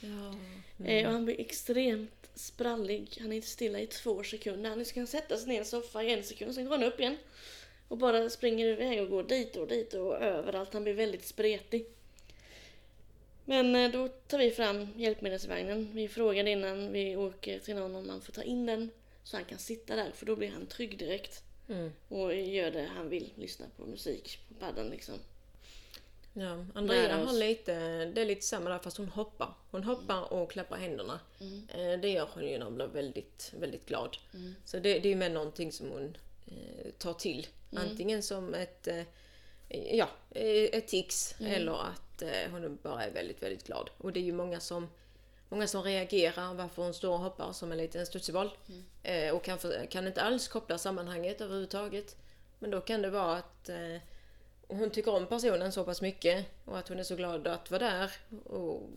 Ja. 0.00 0.34
Eh, 0.86 1.06
och 1.06 1.12
han 1.12 1.24
blir 1.24 1.40
extremt 1.40 2.30
sprallig. 2.34 3.18
Han 3.20 3.32
är 3.32 3.36
inte 3.36 3.48
stilla 3.48 3.80
i 3.80 3.86
två 3.86 4.22
sekunder. 4.22 4.70
Han 4.70 4.84
ska 4.84 5.06
sätta 5.06 5.36
sig 5.36 5.48
ner 5.48 5.54
i 5.54 5.58
en 5.58 5.64
soffa 5.64 6.02
i 6.02 6.12
en 6.12 6.24
sekund, 6.24 6.54
sen 6.54 6.64
går 6.64 6.78
han 6.78 6.82
upp 6.82 7.00
igen. 7.00 7.16
Och 7.88 7.98
bara 7.98 8.30
springer 8.30 8.66
iväg 8.66 9.02
och 9.02 9.08
går 9.08 9.22
dit 9.22 9.56
och 9.56 9.68
dit 9.68 9.94
och 9.94 10.14
överallt. 10.22 10.72
Han 10.72 10.84
blir 10.84 10.94
väldigt 10.94 11.24
spretig. 11.24 11.86
Men 13.44 13.76
eh, 13.76 13.90
då 13.90 14.08
tar 14.08 14.38
vi 14.38 14.50
fram 14.50 14.88
hjälpmedelsvagnen. 14.96 15.90
Vi 15.92 16.08
frågade 16.08 16.50
innan 16.50 16.92
vi 16.92 17.16
åker 17.16 17.58
till 17.58 17.74
någon 17.74 17.94
om 17.94 18.06
man 18.06 18.20
får 18.20 18.32
ta 18.32 18.42
in 18.42 18.66
den. 18.66 18.90
Så 19.24 19.36
han 19.36 19.44
kan 19.44 19.58
sitta 19.58 19.96
där, 19.96 20.10
för 20.14 20.26
då 20.26 20.36
blir 20.36 20.50
han 20.50 20.66
trygg 20.66 20.98
direkt. 20.98 21.42
Mm. 21.68 21.92
Och 22.08 22.34
gör 22.34 22.70
det 22.70 22.88
han 22.96 23.08
vill. 23.08 23.32
Lyssna 23.36 23.66
på 23.76 23.86
musik 23.86 24.38
på 24.48 24.54
paddan 24.54 24.88
liksom. 24.88 25.14
Ja, 26.32 26.64
Andrea 26.74 27.16
har 27.16 27.32
lite, 27.32 27.74
det 28.04 28.20
är 28.20 28.26
lite 28.26 28.46
samma 28.46 28.70
där 28.70 28.78
fast 28.78 28.96
hon 28.96 29.08
hoppar. 29.08 29.54
Hon 29.70 29.84
hoppar 29.84 30.32
och 30.32 30.50
klappar 30.50 30.76
händerna. 30.76 31.20
Mm. 31.40 31.68
Eh, 31.68 32.00
Det 32.00 32.08
gör 32.08 32.28
hon 32.34 32.46
ju 32.48 32.58
när 32.58 32.64
hon 32.64 32.74
blir 32.74 32.86
väldigt, 32.86 33.52
väldigt 33.60 33.86
glad. 33.86 34.16
Så 34.64 34.76
det, 34.78 34.98
det 34.98 35.08
är 35.08 35.10
ju 35.10 35.16
med 35.16 35.32
någonting 35.32 35.72
som 35.72 35.88
hon 35.90 36.16
eh, 36.46 36.90
tar 36.98 37.14
till. 37.14 37.46
Antingen 37.76 38.22
som 38.22 38.54
ett, 38.54 38.88
eh, 38.88 39.02
ja, 39.96 40.08
eh, 40.30 40.62
ett 40.78 40.88
tics 40.88 41.34
eller 41.40 41.72
att 41.72 42.22
eh, 42.22 42.50
hon 42.50 42.78
bara 42.82 43.04
är 43.04 43.10
väldigt, 43.10 43.42
väldigt 43.42 43.66
glad. 43.66 43.90
Och 43.98 44.12
det 44.12 44.20
är 44.20 44.24
ju 44.24 44.32
många 44.32 44.60
som, 44.60 44.88
många 45.48 45.66
som 45.66 45.82
reagerar 45.82 46.54
varför 46.54 46.82
hon 46.82 46.94
står 46.94 47.12
och 47.12 47.18
hoppar 47.18 47.52
som 47.52 47.72
en 47.72 47.78
liten 47.78 48.06
studsboll. 48.06 48.50
Eh, 49.02 49.34
och 49.34 49.44
kan, 49.44 49.58
kan 49.90 50.06
inte 50.06 50.22
alls 50.22 50.48
koppla 50.48 50.78
sammanhanget 50.78 51.40
överhuvudtaget. 51.40 52.16
Men 52.58 52.70
då 52.70 52.80
kan 52.80 53.02
det 53.02 53.10
vara 53.10 53.36
att 53.36 53.68
eh, 53.68 53.96
hon 54.68 54.90
tycker 54.90 55.14
om 55.14 55.26
personen 55.26 55.72
så 55.72 55.84
pass 55.84 56.02
mycket 56.02 56.46
och 56.64 56.78
att 56.78 56.88
hon 56.88 56.98
är 56.98 57.02
så 57.02 57.16
glad 57.16 57.46
att 57.46 57.70
vara 57.70 57.78
där. 57.78 58.12
Och 58.44 58.90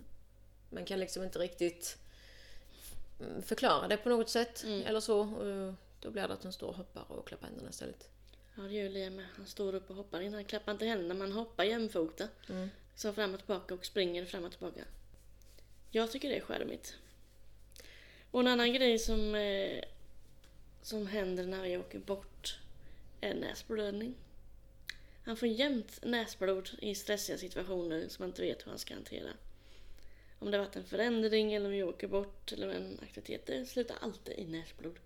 man 0.69 0.85
kan 0.85 0.99
liksom 0.99 1.23
inte 1.23 1.39
riktigt 1.39 1.97
mm, 3.19 3.41
förklara 3.41 3.87
det 3.87 3.97
på 3.97 4.09
något 4.09 4.29
sätt 4.29 4.63
eller 4.63 4.99
så. 4.99 5.19
Och 5.19 5.73
då 5.99 6.11
blir 6.11 6.27
det 6.27 6.33
att 6.33 6.43
hon 6.43 6.53
står 6.53 6.67
och 6.67 6.75
hoppar 6.75 7.11
och 7.11 7.27
klappar 7.27 7.47
händerna 7.47 7.69
istället. 7.69 8.09
Ja, 8.55 8.63
det 8.63 8.73
gör 8.73 8.89
Liam 8.89 9.15
med. 9.15 9.25
Han 9.37 9.45
står 9.45 9.75
upp 9.75 9.89
och 9.89 9.95
hoppar. 9.95 10.31
Han 10.31 10.45
klappar 10.45 10.71
inte 10.71 10.85
händerna, 10.85 11.13
men 11.13 11.21
han 11.21 11.31
hoppar 11.31 11.63
jämfota. 11.63 12.27
Så 12.95 13.13
fram 13.13 13.33
och 13.33 13.39
tillbaka 13.39 13.73
och 13.73 13.85
springer 13.85 14.25
fram 14.25 14.43
och 14.43 14.51
tillbaka. 14.51 14.81
Jag 15.91 16.11
tycker 16.11 16.29
det 16.29 16.35
är 16.35 16.41
charmigt. 16.41 16.95
Och 18.31 18.39
en 18.39 18.47
annan 18.47 18.73
grej 18.73 18.99
som, 18.99 19.35
eh, 19.35 19.83
som 20.81 21.07
händer 21.07 21.45
när 21.45 21.61
vi 21.61 21.77
åker 21.77 21.99
bort 21.99 22.59
är 23.21 23.33
näsblödning. 23.33 24.15
Han 25.25 25.37
får 25.37 25.47
jämt 25.47 25.99
näsblod 26.03 26.69
i 26.81 26.95
stressiga 26.95 27.37
situationer 27.37 28.07
som 28.07 28.23
man 28.23 28.29
inte 28.29 28.41
vet 28.41 28.65
hur 28.65 28.69
han 28.69 28.79
ska 28.79 28.93
hantera. 28.93 29.29
Om 30.39 30.51
det 30.51 30.57
har 30.57 30.65
varit 30.65 30.75
en 30.75 30.85
förändring 30.85 31.53
eller 31.53 31.65
om 31.65 31.71
vi 31.71 31.83
åker 31.83 32.07
bort 32.07 32.51
eller 32.51 32.69
en 32.69 32.99
aktivitet, 33.03 33.45
det 33.45 33.65
slutar 33.65 33.95
alltid 34.01 34.39
i 34.39 34.45
näsblod. 34.45 34.99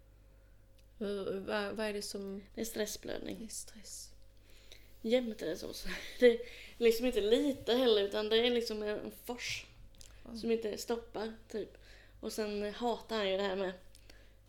Hur, 0.98 1.40
vad, 1.40 1.76
vad 1.76 1.86
är 1.86 1.94
det 1.94 2.02
som 2.02 2.44
Det 2.56 2.62
är 2.62 2.66
stressblödning. 2.66 3.44
är 3.44 3.48
stress? 3.48 4.12
jämt 5.02 5.42
är 5.42 5.46
det 5.46 5.58
så 5.58 5.74
det 6.20 6.28
är 6.28 6.40
liksom 6.78 7.06
inte 7.06 7.22
lite 7.22 7.74
heller 7.74 8.02
utan 8.02 8.30
det 8.30 8.38
är 8.38 8.52
liksom 8.52 8.84
en 8.84 9.12
fors. 9.26 9.66
Ja. 10.26 10.38
Som 10.38 10.52
inte 10.52 10.78
stoppar 10.78 11.34
typ. 11.52 11.78
Och 12.20 12.34
sen 12.34 12.74
hatar 12.74 13.18
han 13.18 13.30
ju 13.32 13.38
det 13.38 13.44
här 13.44 13.56
med. 13.56 13.74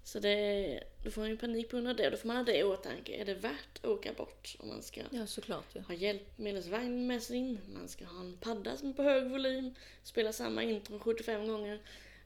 Så 0.02 0.20
det, 0.20 0.82
då 1.04 1.10
får 1.10 1.20
han 1.22 1.30
ju 1.30 1.36
panik 1.36 1.70
på 1.70 1.76
grund 1.76 1.88
av 1.88 1.96
det. 1.96 2.10
Då 2.10 2.16
får 2.16 2.28
man 2.28 2.36
ha 2.36 2.44
det 2.44 2.58
i 2.58 2.62
åtanke. 2.64 3.16
Är 3.16 3.24
det 3.24 3.34
värt 3.34 3.78
att 3.78 3.84
åka 3.84 4.12
bort 4.12 4.56
om 4.58 4.68
man 4.68 4.82
ska 4.82 5.00
Ja, 5.10 5.26
såklart 5.26 5.64
ja. 5.72 5.80
ha 5.80 5.94
hjälpmedelsvagn 5.94 7.06
med 7.06 7.22
sig 7.22 7.36
in. 7.36 7.58
Man 7.74 7.88
ska 7.88 8.04
ha 8.04 8.20
en 8.20 8.36
padda 8.36 8.76
som 8.76 8.88
är 8.88 8.92
på 8.92 9.02
hög 9.02 9.30
volym. 9.30 9.74
Spela 10.02 10.32
samma 10.32 10.62
intro 10.62 10.98
75 10.98 11.48
gånger. 11.48 11.80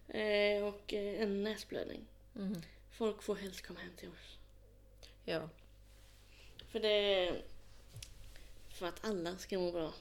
Eh, 0.09 0.65
och 0.65 0.95
eh, 0.95 1.23
en 1.23 1.43
näsblödning. 1.43 2.07
Mhm. 2.33 2.63
Folk 2.91 3.23
får 3.23 3.35
helst 3.35 3.67
komma 3.67 3.81
hem 3.81 3.93
till 3.97 4.09
oss. 4.09 4.39
Ja. 5.25 5.49
För 6.69 6.81
det... 6.81 7.35
För 8.69 8.87
att 8.87 9.05
alla 9.05 9.39
ska 9.39 9.59
må 9.59 9.73
bra. 9.73 9.93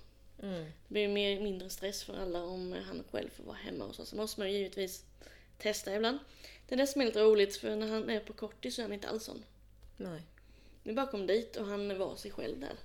Mm. 0.44 0.64
Det 0.64 0.94
blir 0.94 1.08
mer, 1.08 1.40
mindre 1.40 1.70
stress 1.70 2.04
för 2.04 2.14
alla 2.14 2.44
om 2.44 2.72
han 2.88 3.04
själv 3.12 3.30
får 3.30 3.44
vara 3.44 3.58
hemma 3.58 3.86
hos 3.86 4.00
oss. 4.00 4.10
Så 4.10 4.16
måste 4.16 4.40
man 4.40 4.52
ju 4.52 4.58
givetvis 4.58 5.06
testa 5.58 5.96
ibland. 5.96 6.20
Det 6.68 6.76
är 6.76 6.78
det 6.78 6.88
som 6.88 7.02
är 7.02 7.06
lite 7.06 7.22
roligt 7.24 7.56
för 7.56 7.76
när 7.76 7.88
han 7.88 8.10
är 8.10 8.20
på 8.20 8.34
kortis 8.34 8.76
så 8.76 8.82
är 8.82 8.84
han 8.84 8.94
inte 8.94 9.08
alls 9.08 9.24
sån. 9.24 9.44
Nej. 9.98 10.22
Vi 10.84 10.94
bara 10.94 11.08
kom 11.08 11.28
dit 11.28 11.56
och 11.56 11.66
han 11.66 11.98
var 11.98 12.16
sig 12.16 12.32
själv 12.32 12.60
där. 12.60 12.76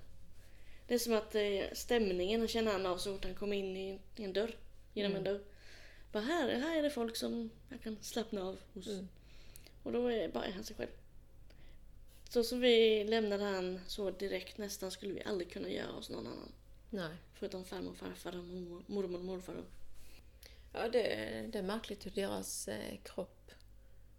Det 0.87 0.93
är 0.93 0.99
som 0.99 1.13
att 1.13 1.35
eh, 1.35 1.73
stämningen 1.73 2.47
känner 2.47 2.71
han 2.71 2.85
av 2.85 2.97
så 2.97 3.13
fort 3.13 3.25
han 3.25 3.35
kom 3.35 3.53
in 3.53 3.77
i, 3.77 3.99
i 4.15 4.23
en 4.23 4.33
dörr. 4.33 4.55
Genom 4.93 5.11
Mm. 5.11 5.17
en 5.17 5.33
dörr. 5.33 5.43
Bara 6.11 6.23
här, 6.23 6.59
här 6.59 6.77
är 6.77 6.83
det 6.83 6.89
folk 6.89 7.15
som 7.15 7.49
jag 7.69 7.81
kan 7.81 7.97
slappna 8.01 8.43
av 8.43 8.57
hos. 8.73 8.87
Mm. 8.87 9.07
Och 9.83 9.91
då 9.91 10.07
är 10.07 10.29
bara 10.29 10.45
han 10.55 10.63
sig 10.63 10.75
själv. 10.75 10.89
Så 12.29 12.43
som 12.43 12.59
vi 12.59 13.03
lämnade 13.03 13.43
han 13.43 13.79
så 13.87 14.11
direkt 14.11 14.57
nästan 14.57 14.91
skulle 14.91 15.13
vi 15.13 15.23
aldrig 15.23 15.51
kunna 15.51 15.69
göra 15.69 15.91
hos 15.91 16.09
någon 16.09 16.27
annan. 16.27 16.51
Nej. 16.95 17.15
Förutom 17.33 17.65
farmor, 17.65 17.93
farfar 17.93 18.31
mormor, 18.31 18.83
mormor 18.87 19.19
och 19.19 19.25
morfar. 19.25 19.55
Ja, 20.73 20.89
det, 20.89 21.01
det 21.53 21.59
är 21.59 21.63
märkligt 21.63 22.05
hur 22.05 22.11
deras 22.11 22.67
eh, 22.67 22.97
kropp 23.03 23.51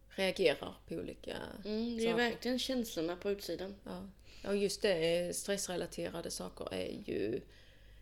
reagerar 0.09 0.75
på 0.89 0.95
olika 0.95 1.37
Mm, 1.65 1.97
det 1.97 2.03
är 2.03 2.11
saker. 2.13 2.25
verkligen 2.25 2.59
känslorna 2.59 3.17
på 3.17 3.31
utsidan. 3.31 3.75
Ja. 3.85 4.09
ja, 4.43 4.55
just 4.55 4.83
det. 4.83 5.37
Stressrelaterade 5.37 6.31
saker 6.31 6.75
är 6.75 7.03
ju... 7.07 7.41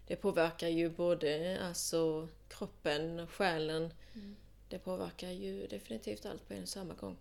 Det 0.06 0.16
påverkar 0.16 0.68
ju 0.68 0.90
både 0.90 1.58
alltså, 1.62 2.28
kroppen, 2.48 3.26
själen. 3.26 3.94
Mm. 4.14 4.36
Det 4.68 4.78
påverkar 4.78 5.30
ju 5.30 5.66
definitivt 5.66 6.26
allt 6.26 6.48
på 6.48 6.54
en 6.54 6.62
och 6.62 6.68
samma 6.68 6.94
gång. 6.94 7.16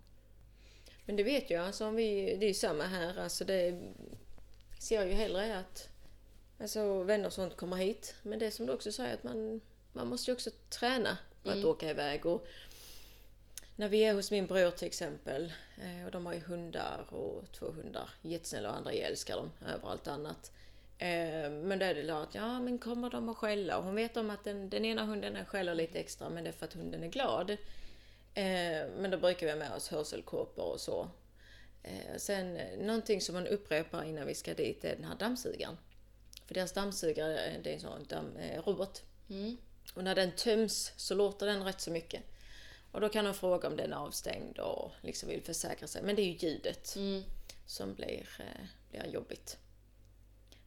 Men 1.06 1.16
det 1.16 1.22
vet 1.22 1.50
jag, 1.50 1.66
alltså, 1.66 1.86
om 1.86 1.94
vi, 1.96 2.36
det 2.36 2.46
är 2.46 2.48
ju 2.48 2.54
samma 2.54 2.84
här. 2.84 3.18
Alltså, 3.18 3.44
det 3.44 3.82
ser 4.78 4.96
jag 4.96 5.06
ju 5.06 5.12
hellre 5.12 5.58
att 5.58 5.88
alltså, 6.64 7.02
vänner 7.02 7.26
och 7.26 7.32
sånt 7.32 7.56
kommer 7.56 7.76
hit. 7.76 8.14
Men 8.22 8.38
det 8.38 8.50
som 8.50 8.66
du 8.66 8.72
också 8.72 8.92
säger, 8.92 9.14
att 9.14 9.24
man, 9.24 9.60
man 9.92 10.06
måste 10.08 10.30
ju 10.30 10.34
också 10.34 10.50
träna 10.70 11.18
på 11.42 11.50
att 11.50 11.56
Mm. 11.56 11.68
åka 11.68 11.90
iväg. 11.90 12.26
Och 12.26 12.46
när 13.76 13.88
vi 13.88 14.04
är 14.04 14.14
hos 14.14 14.30
min 14.30 14.46
bror 14.46 14.70
till 14.70 14.86
exempel, 14.86 15.52
eh, 15.82 16.04
och 16.06 16.10
de 16.10 16.26
har 16.26 16.32
ju 16.34 16.40
hundar 16.40 17.06
och 17.14 17.44
två 17.52 17.66
hundar, 17.66 18.10
jättesnälla 18.22 18.70
och 18.70 18.76
andra 18.76 18.92
älskar 18.92 19.36
dem 19.36 19.50
över 19.74 19.88
allt 19.88 20.08
annat. 20.08 20.52
Eh, 20.98 21.50
Men 21.50 21.78
då 21.78 21.84
är 21.84 21.94
det 21.94 22.22
att, 22.22 22.34
ja 22.34 22.60
men 22.60 22.78
kommer 22.78 23.10
de 23.10 23.28
att 23.28 23.36
skälla? 23.36 23.78
Och 23.78 23.84
hon 23.84 23.94
vet 23.94 24.16
om 24.16 24.30
att 24.30 24.44
den, 24.44 24.70
den 24.70 24.84
ena 24.84 25.04
hunden 25.04 25.34
den 25.34 25.44
skäller 25.44 25.74
lite 25.74 25.98
extra, 25.98 26.28
men 26.28 26.44
det 26.44 26.50
är 26.50 26.52
för 26.52 26.64
att 26.66 26.72
hunden 26.74 27.02
är 27.02 27.08
glad. 27.08 27.50
Eh, 28.34 28.88
Men 28.98 29.10
då 29.10 29.18
brukar 29.18 29.46
vi 29.46 29.52
ha 29.52 29.58
med 29.58 29.72
oss 29.72 29.88
hörselkåpor 29.88 30.64
och 30.72 30.80
så. 30.80 31.08
Sen 32.16 32.54
någonting 32.78 33.20
som 33.20 33.34
man 33.34 33.46
upprepar 33.46 34.04
innan 34.04 34.26
vi 34.26 34.34
ska 34.34 34.54
dit 34.54 34.84
är 34.84 34.96
den 34.96 35.04
här 35.04 35.14
dammsugaren. 35.14 35.76
För 36.46 36.54
deras 36.54 36.72
dammsugare, 36.72 37.44
eh, 37.44 37.62
det 37.62 37.70
är 37.70 37.74
en 37.74 37.80
sån 37.80 38.04
damm, 38.08 38.36
eh, 38.36 38.62
robot. 38.62 39.02
Mm. 39.30 39.56
Och 39.94 40.04
när 40.04 40.14
den 40.14 40.32
töms 40.32 40.92
så 40.96 41.14
låter 41.14 41.46
den 41.46 41.64
rätt 41.64 41.80
så 41.80 41.90
mycket. 41.90 42.22
Och 42.92 43.00
då 43.00 43.08
kan 43.08 43.24
de 43.24 43.34
fråga 43.34 43.68
om 43.68 43.76
den 43.76 43.92
är 43.92 43.96
avstängd 43.96 44.58
och 44.58 44.92
liksom 45.02 45.28
vill 45.28 45.42
försäkra 45.42 45.88
sig. 45.88 46.02
Men 46.02 46.16
det 46.16 46.22
är 46.22 46.26
ju 46.26 46.48
ljudet 46.48 46.96
Mm. 46.96 47.22
som 47.66 47.94
blir, 47.94 48.28
eh, 48.38 48.66
blir 48.90 49.06
jobbigt. 49.06 49.58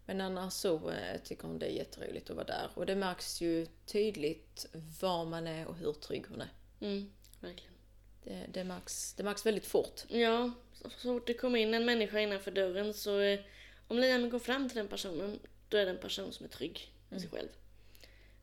Men 0.06 0.22
annars 0.22 0.54
så 0.54 0.92
tycker 1.24 1.44
hon 1.44 1.60
det 1.60 1.66
är 1.66 1.72
jätteroligt 1.72 2.30
att 2.30 2.36
vara 2.36 2.46
där. 2.46 2.70
Och 2.74 2.86
det 2.86 2.96
märks 2.96 3.42
ju 3.42 3.68
tydligt 3.86 4.66
var 5.02 5.26
man 5.26 5.48
är 5.48 5.66
och 5.68 5.76
hur 5.76 5.94
trygg 5.94 6.26
hon 6.30 6.42
är. 6.42 6.50
Mm. 6.82 7.12
Verkligen. 7.40 7.74
Det, 8.24 8.46
det, 8.54 8.64
märks, 8.64 9.14
det 9.14 9.24
märks 9.24 9.46
väldigt 9.46 9.66
fort. 9.66 10.04
Ja, 10.08 10.52
så 10.84 10.90
fort 10.90 11.28
det 11.28 11.34
kommer 11.34 11.60
in 11.60 11.74
en 11.74 11.86
människa 11.86 12.20
innanför 12.20 12.52
dörren 12.52 12.94
så 12.94 13.38
om 13.88 14.00
Liam 14.00 14.30
går 14.30 14.40
fram 14.40 14.70
till 14.70 14.78
den 14.78 14.88
personen 14.88 15.40
då 15.70 15.78
är 15.78 15.86
det 15.86 15.92
en 15.92 15.98
person 15.98 16.34
som 16.34 16.46
är 16.46 16.50
trygg 16.50 16.92
i 17.10 17.20
sig 17.20 17.30
själv. 17.30 17.50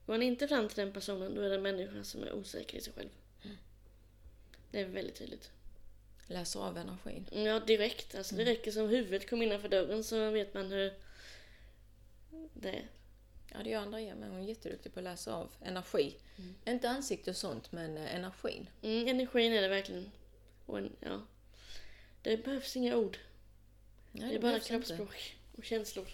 Går 0.07 0.15
han 0.15 0.23
inte 0.23 0.49
fram 0.49 0.69
till 0.69 0.77
den 0.77 0.93
personen 0.93 1.35
då 1.35 1.41
är 1.41 1.49
det 1.49 1.55
en 1.55 1.63
människa 1.63 2.05
som 2.05 2.23
är 2.23 2.33
osäker 2.33 2.79
i 2.79 2.81
sig 2.81 2.93
själv. 2.93 3.09
Det 4.71 4.81
är 4.81 4.85
väldigt 4.85 5.15
tydligt. 5.17 5.51
Läser 6.27 6.61
av 6.61 6.79
energin. 6.79 7.27
Ja, 7.33 7.61
direkt. 7.61 8.15
Alltså, 8.15 8.35
Det 8.35 8.45
räcker 8.45 8.71
som 8.71 8.89
huvudet 8.89 9.31
kom 9.31 9.43
innanför 9.43 9.69
dörren 9.69 10.05
så 10.05 10.31
vet 10.31 10.55
man 10.55 10.73
hur 10.73 10.93
det 12.55 12.71
är. 12.71 12.89
Ja, 13.53 13.63
det 13.65 13.71
gör 13.71 13.81
Andrea 13.81 14.15
men 14.15 14.31
hon 14.31 14.41
är 14.41 14.49
jätteduktig 14.49 14.95
på 14.95 15.01
att 15.01 15.05
läsa 15.05 15.35
av 15.35 15.51
energi. 15.61 16.17
Inte 16.65 16.89
ansikte 16.89 17.31
och 17.31 17.37
sånt, 17.37 17.73
men 17.73 17.97
eh, 17.97 18.15
energin. 18.15 18.67
Mm, 18.83 19.09
energin 19.09 19.53
är 19.53 19.63
det 19.63 19.69
verkligen. 19.69 20.11
Och 20.67 20.79
en, 20.79 20.97
ja. 21.01 21.23
Det 22.23 22.45
behövs 22.45 22.77
inga 22.77 22.97
ord. 22.97 23.19
Nej, 24.13 24.29
det 24.29 24.37
är 24.37 24.41
bara 24.41 24.61
kroppsspråk 24.61 25.37
och 25.57 25.65
känslor. 25.65 26.07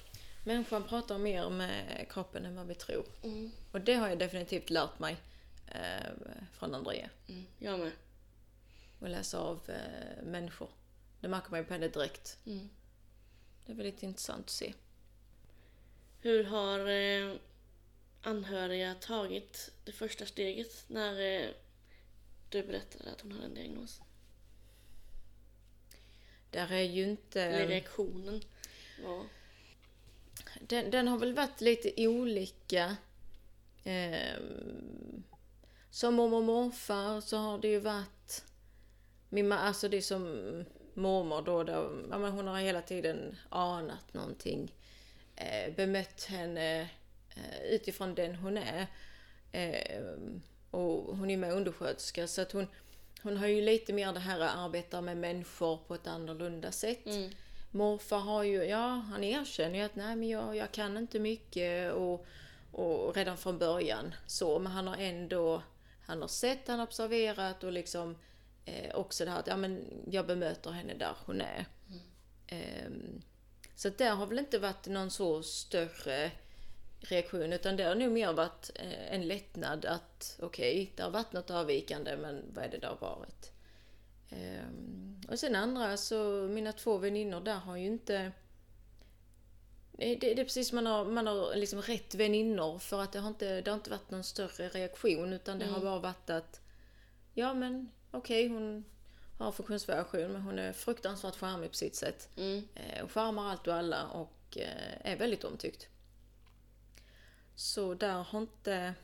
Människan 0.44 0.84
pratar 0.84 1.18
mer 1.18 1.50
med 1.50 2.06
kroppen 2.10 2.46
än 2.46 2.56
vad 2.56 2.66
vi 2.66 2.74
tror. 2.74 3.06
Mm. 3.22 3.50
Och 3.72 3.80
det 3.80 3.94
har 3.94 4.08
jag 4.08 4.18
definitivt 4.18 4.70
lärt 4.70 4.98
mig 4.98 5.16
eh, 5.66 6.10
från 6.52 6.74
Andrea. 6.74 7.10
Mm, 7.28 7.46
jag 7.58 7.80
med. 7.80 7.92
Att 9.00 9.10
läsa 9.10 9.38
av 9.38 9.70
eh, 9.70 10.24
människor. 10.24 10.68
Det 11.20 11.28
märker 11.28 11.50
man 11.50 11.60
ju 11.60 11.66
på 11.66 11.72
henne 11.72 11.88
direkt. 11.88 12.38
Mm. 12.46 12.68
Det 13.66 13.72
är 13.72 13.76
väldigt 13.76 14.02
intressant 14.02 14.44
att 14.44 14.50
se. 14.50 14.74
Hur 16.20 16.44
har 16.44 16.88
eh, 16.88 17.36
anhöriga 18.22 18.94
tagit 18.94 19.70
det 19.84 19.92
första 19.92 20.26
steget 20.26 20.84
när 20.86 21.20
eh, 21.20 21.48
du 22.48 22.62
berättade 22.62 23.10
att 23.10 23.20
hon 23.20 23.32
hade 23.32 23.44
en 23.44 23.54
diagnos? 23.54 24.00
Där 26.50 26.72
är 26.72 26.82
ju 26.82 27.02
inte... 27.02 27.42
Eller 27.42 27.66
reaktionen 27.66 28.42
var... 29.04 29.24
Den, 30.60 30.90
den 30.90 31.08
har 31.08 31.18
väl 31.18 31.34
varit 31.34 31.60
lite 31.60 32.08
olika. 32.08 32.96
Eh, 33.84 34.38
som 35.90 36.14
mormor 36.14 36.38
och 36.38 36.44
morfar 36.44 37.20
så 37.20 37.36
har 37.36 37.58
det 37.58 37.68
ju 37.68 37.80
varit... 37.80 38.44
Min 39.28 39.52
alltså 39.52 39.88
det 39.88 39.96
är 39.96 40.00
som 40.00 40.64
mormor 40.94 41.42
då, 41.42 41.64
då 41.64 41.72
ja, 42.10 42.18
men 42.18 42.32
hon 42.32 42.46
har 42.46 42.58
hela 42.58 42.82
tiden 42.82 43.36
anat 43.48 44.14
någonting. 44.14 44.74
Eh, 45.36 45.74
bemött 45.74 46.24
henne 46.24 46.80
eh, 47.36 47.62
utifrån 47.70 48.14
den 48.14 48.34
hon 48.34 48.58
är. 48.58 48.86
Eh, 49.52 50.00
och 50.70 51.16
hon 51.16 51.30
är 51.30 51.36
med 51.36 51.52
undersköterska 51.52 52.26
så 52.26 52.42
att 52.42 52.52
hon, 52.52 52.66
hon 53.22 53.36
har 53.36 53.46
ju 53.46 53.62
lite 53.62 53.92
mer 53.92 54.12
det 54.12 54.20
här 54.20 54.40
att 54.40 54.56
arbeta 54.56 55.00
med 55.00 55.16
människor 55.16 55.76
på 55.76 55.94
ett 55.94 56.06
annorlunda 56.06 56.72
sätt. 56.72 57.06
Mm. 57.06 57.30
Morfar 57.70 58.18
har 58.18 58.42
ju, 58.42 58.64
ja 58.64 58.86
han 58.86 59.24
erkänner 59.24 59.78
ju 59.78 59.84
att 59.84 59.96
nej 59.96 60.16
men 60.16 60.28
jag, 60.28 60.56
jag 60.56 60.72
kan 60.72 60.96
inte 60.96 61.18
mycket 61.18 61.92
och, 61.92 62.26
och 62.72 63.16
redan 63.16 63.36
från 63.36 63.58
början 63.58 64.14
så, 64.26 64.58
men 64.58 64.72
han 64.72 64.86
har 64.86 64.96
ändå, 64.96 65.62
han 66.06 66.20
har 66.20 66.28
sett, 66.28 66.68
han 66.68 66.78
har 66.78 66.86
observerat 66.86 67.64
och 67.64 67.72
liksom 67.72 68.16
eh, 68.64 68.94
också 68.94 69.24
det 69.24 69.30
här 69.30 69.38
att 69.38 69.46
ja 69.46 69.56
men 69.56 69.84
jag 70.10 70.26
bemöter 70.26 70.70
henne 70.70 70.94
där 70.94 71.14
hon 71.26 71.40
är. 71.40 71.66
Ehm, 72.46 73.22
så 73.74 73.88
att 73.88 73.98
där 73.98 74.14
har 74.14 74.26
väl 74.26 74.38
inte 74.38 74.58
varit 74.58 74.86
någon 74.86 75.10
så 75.10 75.42
större 75.42 76.30
reaktion 77.00 77.52
utan 77.52 77.76
det 77.76 77.84
har 77.84 77.94
nog 77.94 78.12
mer 78.12 78.32
varit 78.32 78.70
eh, 78.74 79.14
en 79.14 79.28
lättnad 79.28 79.84
att 79.84 80.38
okej, 80.42 80.92
det 80.96 81.02
har 81.02 81.10
varit 81.10 81.32
något 81.32 81.50
avvikande 81.50 82.16
men 82.16 82.44
vad 82.54 82.64
är 82.64 82.68
det 82.68 82.78
det 82.78 82.86
har 82.86 82.96
varit? 82.96 83.52
Ehm, 84.30 85.20
och 85.28 85.38
sen 85.38 85.54
andra, 85.54 85.96
så 85.96 86.48
mina 86.50 86.72
två 86.72 86.98
väninnor 86.98 87.40
där 87.40 87.56
har 87.56 87.76
ju 87.76 87.86
inte... 87.86 88.32
Det, 89.92 90.14
det 90.14 90.40
är 90.40 90.44
precis 90.44 90.72
man 90.72 90.86
har, 90.86 91.04
man 91.04 91.26
har 91.26 91.56
liksom 91.56 91.82
rätt 91.82 92.14
väninnor 92.14 92.78
för 92.78 93.02
att 93.02 93.12
det 93.12 93.18
har, 93.18 93.28
inte, 93.28 93.60
det 93.60 93.70
har 93.70 93.76
inte 93.76 93.90
varit 93.90 94.10
någon 94.10 94.24
större 94.24 94.68
reaktion 94.68 95.32
utan 95.32 95.58
det 95.58 95.66
har 95.66 95.80
bara 95.80 95.98
varit 95.98 96.30
att 96.30 96.60
ja 97.34 97.54
men 97.54 97.90
okej 98.10 98.48
hon 98.48 98.84
har 99.38 99.52
funktionsvariation 99.52 100.32
men 100.32 100.42
hon 100.42 100.58
är 100.58 100.72
fruktansvärt 100.72 101.36
charmig 101.36 101.70
på 101.70 101.76
sitt 101.76 101.94
sätt. 101.94 102.28
Mm. 102.36 102.68
Eh, 102.74 103.04
och 103.04 103.12
charmar 103.12 103.50
allt 103.50 103.66
och 103.66 103.74
alla 103.74 104.06
och 104.06 104.58
eh, 104.58 105.12
är 105.12 105.16
väldigt 105.16 105.44
omtyckt. 105.44 105.88
Så 107.54 107.94
där 107.94 108.22
har 108.22 108.38
inte... 108.40 108.94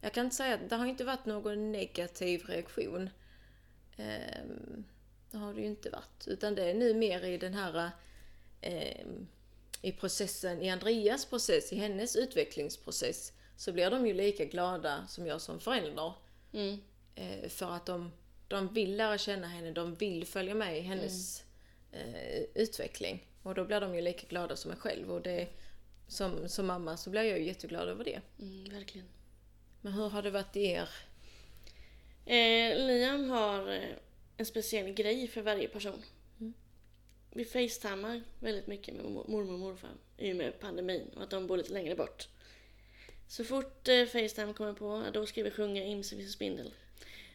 Jag 0.00 0.12
kan 0.12 0.24
inte 0.24 0.36
säga 0.36 0.54
att 0.54 0.70
det 0.70 0.76
har 0.76 0.86
inte 0.86 1.04
varit 1.04 1.26
någon 1.26 1.72
negativ 1.72 2.44
reaktion. 2.46 3.10
Ehm, 3.96 4.84
det 5.30 5.38
har 5.38 5.54
det 5.54 5.60
ju 5.60 5.66
inte 5.66 5.90
varit. 5.90 6.26
Utan 6.28 6.54
det 6.54 6.70
är 6.70 6.74
nu 6.74 6.94
mer 6.94 7.24
i 7.24 7.38
den 7.38 7.54
här 7.54 7.90
ehm, 8.60 9.26
i 9.82 9.92
processen, 9.92 10.62
i 10.62 10.70
Andreas 10.70 11.26
process, 11.26 11.72
i 11.72 11.76
hennes 11.76 12.16
utvecklingsprocess, 12.16 13.32
så 13.56 13.72
blir 13.72 13.90
de 13.90 14.06
ju 14.06 14.14
lika 14.14 14.44
glada 14.44 15.06
som 15.06 15.26
jag 15.26 15.40
som 15.40 15.60
förälder. 15.60 16.12
Mm. 16.52 16.80
Eh, 17.14 17.48
för 17.48 17.70
att 17.70 17.86
de, 17.86 18.12
de 18.48 18.68
vill 18.74 18.96
lära 18.96 19.18
känna 19.18 19.46
henne, 19.46 19.70
de 19.70 19.94
vill 19.94 20.26
följa 20.26 20.54
med 20.54 20.78
i 20.78 20.80
hennes 20.80 21.44
eh, 21.92 22.42
utveckling. 22.54 23.26
Och 23.42 23.54
då 23.54 23.64
blir 23.64 23.80
de 23.80 23.94
ju 23.94 24.00
lika 24.00 24.26
glada 24.26 24.56
som 24.56 24.68
mig 24.68 24.78
själv. 24.78 25.12
Och 25.12 25.22
det, 25.22 25.48
som, 26.08 26.48
som 26.48 26.66
mamma 26.66 26.96
så 26.96 27.10
blir 27.10 27.22
jag 27.22 27.38
ju 27.38 27.46
jätteglad 27.46 27.88
över 27.88 28.04
det. 28.04 28.20
Mm, 28.38 28.74
verkligen. 28.74 29.08
Men 29.80 29.92
hur 29.92 30.08
har 30.08 30.22
det 30.22 30.30
varit 30.30 30.56
i 30.56 30.64
er? 30.64 30.88
Eh, 32.26 32.76
Liam 32.86 33.30
har 33.30 33.72
eh, 33.72 33.88
en 34.36 34.46
speciell 34.46 34.92
grej 34.92 35.28
för 35.28 35.42
varje 35.42 35.68
person. 35.68 36.02
Mm. 36.40 36.52
Vi 37.30 37.44
facetimar 37.44 38.22
väldigt 38.40 38.66
mycket 38.66 38.94
med 38.94 39.04
mor- 39.04 39.24
mormor 39.28 39.52
och 39.52 39.58
morfar 39.58 39.90
i 40.18 40.32
och 40.32 40.36
med 40.36 40.60
pandemin 40.60 41.08
och 41.16 41.22
att 41.22 41.30
de 41.30 41.46
bor 41.46 41.56
lite 41.56 41.72
längre 41.72 41.94
bort. 41.94 42.28
Så 43.28 43.44
fort 43.44 43.88
eh, 43.88 44.04
Facetime 44.06 44.52
kommer 44.52 44.72
på, 44.72 45.04
då 45.12 45.26
ska 45.26 45.42
vi 45.42 45.50
sjunga 45.50 45.84
Imse 45.84 46.16
visse 46.16 46.32
spindel. 46.32 46.74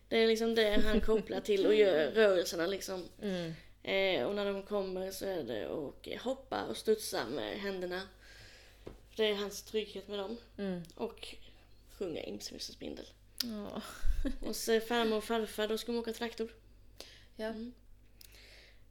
Det 0.10 0.18
är 0.18 0.28
liksom 0.28 0.56
det 0.56 0.82
han 0.86 1.02
kopplar 1.02 1.42
till 1.42 1.66
och 1.66 1.76
gör 1.76 2.12
rörelserna 2.16 2.68
liksom. 2.68 3.06
Mm. 3.22 3.54
Eh, 3.84 4.24
och 4.28 4.36
när 4.36 4.46
de 4.46 4.64
kommer 4.64 5.12
så 5.12 5.26
är 5.26 5.44
det 5.44 5.66
att 5.66 6.22
hoppa 6.22 6.64
och 6.66 6.78
studsa 6.78 7.26
med 7.30 7.60
händerna. 7.60 8.02
Det 9.16 9.26
är 9.26 9.36
hans 9.36 9.64
trygghet 9.64 10.08
med 10.08 10.20
dem. 10.20 10.38
Mm. 10.58 10.82
Och 10.96 11.36
sjunga 11.98 12.24
Imse 12.24 12.54
visse 12.54 12.74
spindel. 12.74 13.06
Ja. 13.48 13.82
Så 14.54 14.80
farmor 14.80 15.18
och 15.18 15.24
farfar, 15.24 15.68
då 15.68 15.78
ska 15.78 15.92
man 15.92 16.02
åka 16.02 16.14
traktor. 16.14 16.54
Ja. 17.36 17.46
Mm. 17.46 17.74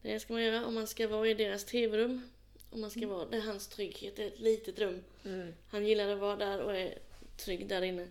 Det 0.02 0.20
ska 0.20 0.32
man 0.32 0.42
göra 0.42 0.66
om 0.66 0.74
man 0.74 0.86
ska 0.86 1.08
vara 1.08 1.28
i 1.28 1.34
deras 1.34 1.64
tv-rum. 1.64 2.30
Om 2.70 2.80
man 2.80 2.90
ska 2.90 3.06
vara, 3.06 3.24
det 3.24 3.36
är 3.36 3.40
hans 3.40 3.68
trygghet, 3.68 4.16
det 4.16 4.22
är 4.22 4.26
ett 4.26 4.40
litet 4.40 4.78
rum. 4.78 5.04
Mm. 5.24 5.54
Han 5.68 5.86
gillar 5.86 6.08
att 6.08 6.18
vara 6.18 6.36
där 6.36 6.60
och 6.60 6.76
är 6.76 6.98
trygg 7.36 7.68
där 7.68 7.82
inne. 7.82 8.08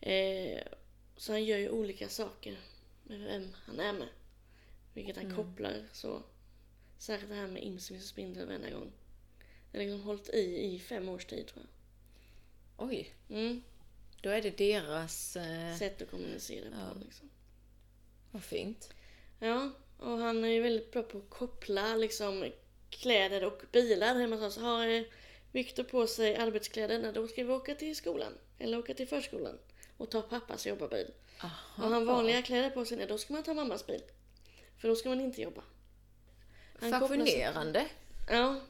Eh, 0.00 0.62
så 1.16 1.32
han 1.32 1.44
gör 1.44 1.58
ju 1.58 1.70
olika 1.70 2.08
saker 2.08 2.58
med 3.02 3.20
vem 3.20 3.48
han 3.64 3.80
är 3.80 3.92
med. 3.92 4.08
Vilket 4.94 5.16
han 5.16 5.36
kopplar 5.36 5.84
så. 5.92 6.22
Särskilt 6.98 7.30
det 7.30 7.36
här 7.36 7.46
med 7.46 7.62
Imse 7.62 7.94
visse 7.94 8.06
spindel 8.06 8.46
varenda 8.46 8.70
gång. 8.70 8.92
Det 9.72 9.78
har 9.78 9.84
liksom 9.84 10.02
hållit 10.02 10.28
i 10.28 10.74
i 10.74 10.78
fem 10.78 11.08
års 11.08 11.24
tid 11.24 11.46
tror 11.46 11.64
Oj, 12.76 13.14
jag. 13.28 13.38
Mm. 13.38 13.62
Då 14.20 14.30
är 14.30 14.42
det 14.42 14.58
deras... 14.58 15.36
Eh, 15.36 15.76
Sätt 15.76 16.02
att 16.02 16.10
kommunicera 16.10 16.64
Ja. 16.70 16.94
på 16.94 16.98
liksom. 17.04 17.30
vad 18.30 18.42
fint. 18.44 18.94
Ja, 19.38 19.70
och 19.98 20.18
han 20.18 20.44
är 20.44 20.48
ju 20.48 20.62
väldigt 20.62 20.92
bra 20.92 21.02
på 21.02 21.18
att 21.18 21.30
koppla 21.30 21.96
liksom 21.96 22.52
kläder 22.90 23.44
och 23.44 23.62
bilar 23.72 24.14
hemma 24.14 24.36
hos 24.36 24.44
oss. 24.44 24.62
Har 24.62 24.86
eh, 24.86 25.02
Viktor 25.52 25.84
på 25.84 26.06
sig 26.06 26.36
arbetskläder, 26.36 26.98
nej, 26.98 27.12
då 27.12 27.28
ska 27.28 27.44
vi 27.44 27.52
åka 27.52 27.74
till 27.74 27.96
skolan. 27.96 28.32
Eller 28.58 28.78
åka 28.78 28.94
till 28.94 29.08
förskolan. 29.08 29.58
Och 29.96 30.10
ta 30.10 30.22
pappas 30.22 30.66
jobbarbil. 30.66 31.10
Aha. 31.42 31.82
Har 31.82 31.90
han 31.90 32.06
vanliga 32.06 32.42
kläder 32.42 32.70
på 32.70 32.84
sig, 32.84 33.06
då 33.06 33.18
ska 33.18 33.32
man 33.32 33.42
ta 33.42 33.54
mammas 33.54 33.86
bil. 33.86 34.02
För 34.78 34.88
då 34.88 34.96
ska 34.96 35.08
man 35.08 35.20
inte 35.20 35.42
jobba. 35.42 35.62
Han 36.80 36.90
Fascinerande. 36.90 37.86
Ja. 38.28 38.60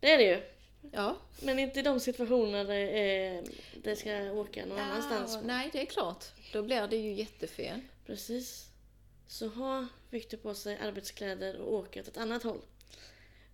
Det 0.00 0.12
är 0.12 0.18
det 0.18 0.24
ju. 0.24 0.55
Ja. 0.92 1.16
Men 1.40 1.58
inte 1.58 1.80
i 1.80 1.82
de 1.82 2.00
situationer 2.00 2.64
där 2.64 3.36
eh, 3.36 3.42
det 3.82 3.96
ska 3.96 4.32
åka 4.32 4.66
någon 4.66 4.78
annanstans. 4.78 5.34
Ja, 5.34 5.40
nej, 5.44 5.70
det 5.72 5.80
är 5.80 5.86
klart. 5.86 6.24
Då 6.52 6.62
blir 6.62 6.86
det 6.88 6.96
ju 6.96 7.12
jättefel. 7.12 7.80
Precis. 8.06 8.66
Så 9.28 9.48
har 9.48 9.86
Victor 10.10 10.38
på 10.38 10.54
sig 10.54 10.78
arbetskläder 10.78 11.56
och 11.60 11.74
åker 11.74 12.00
åt 12.00 12.08
ett 12.08 12.16
annat 12.16 12.42
håll. 12.42 12.60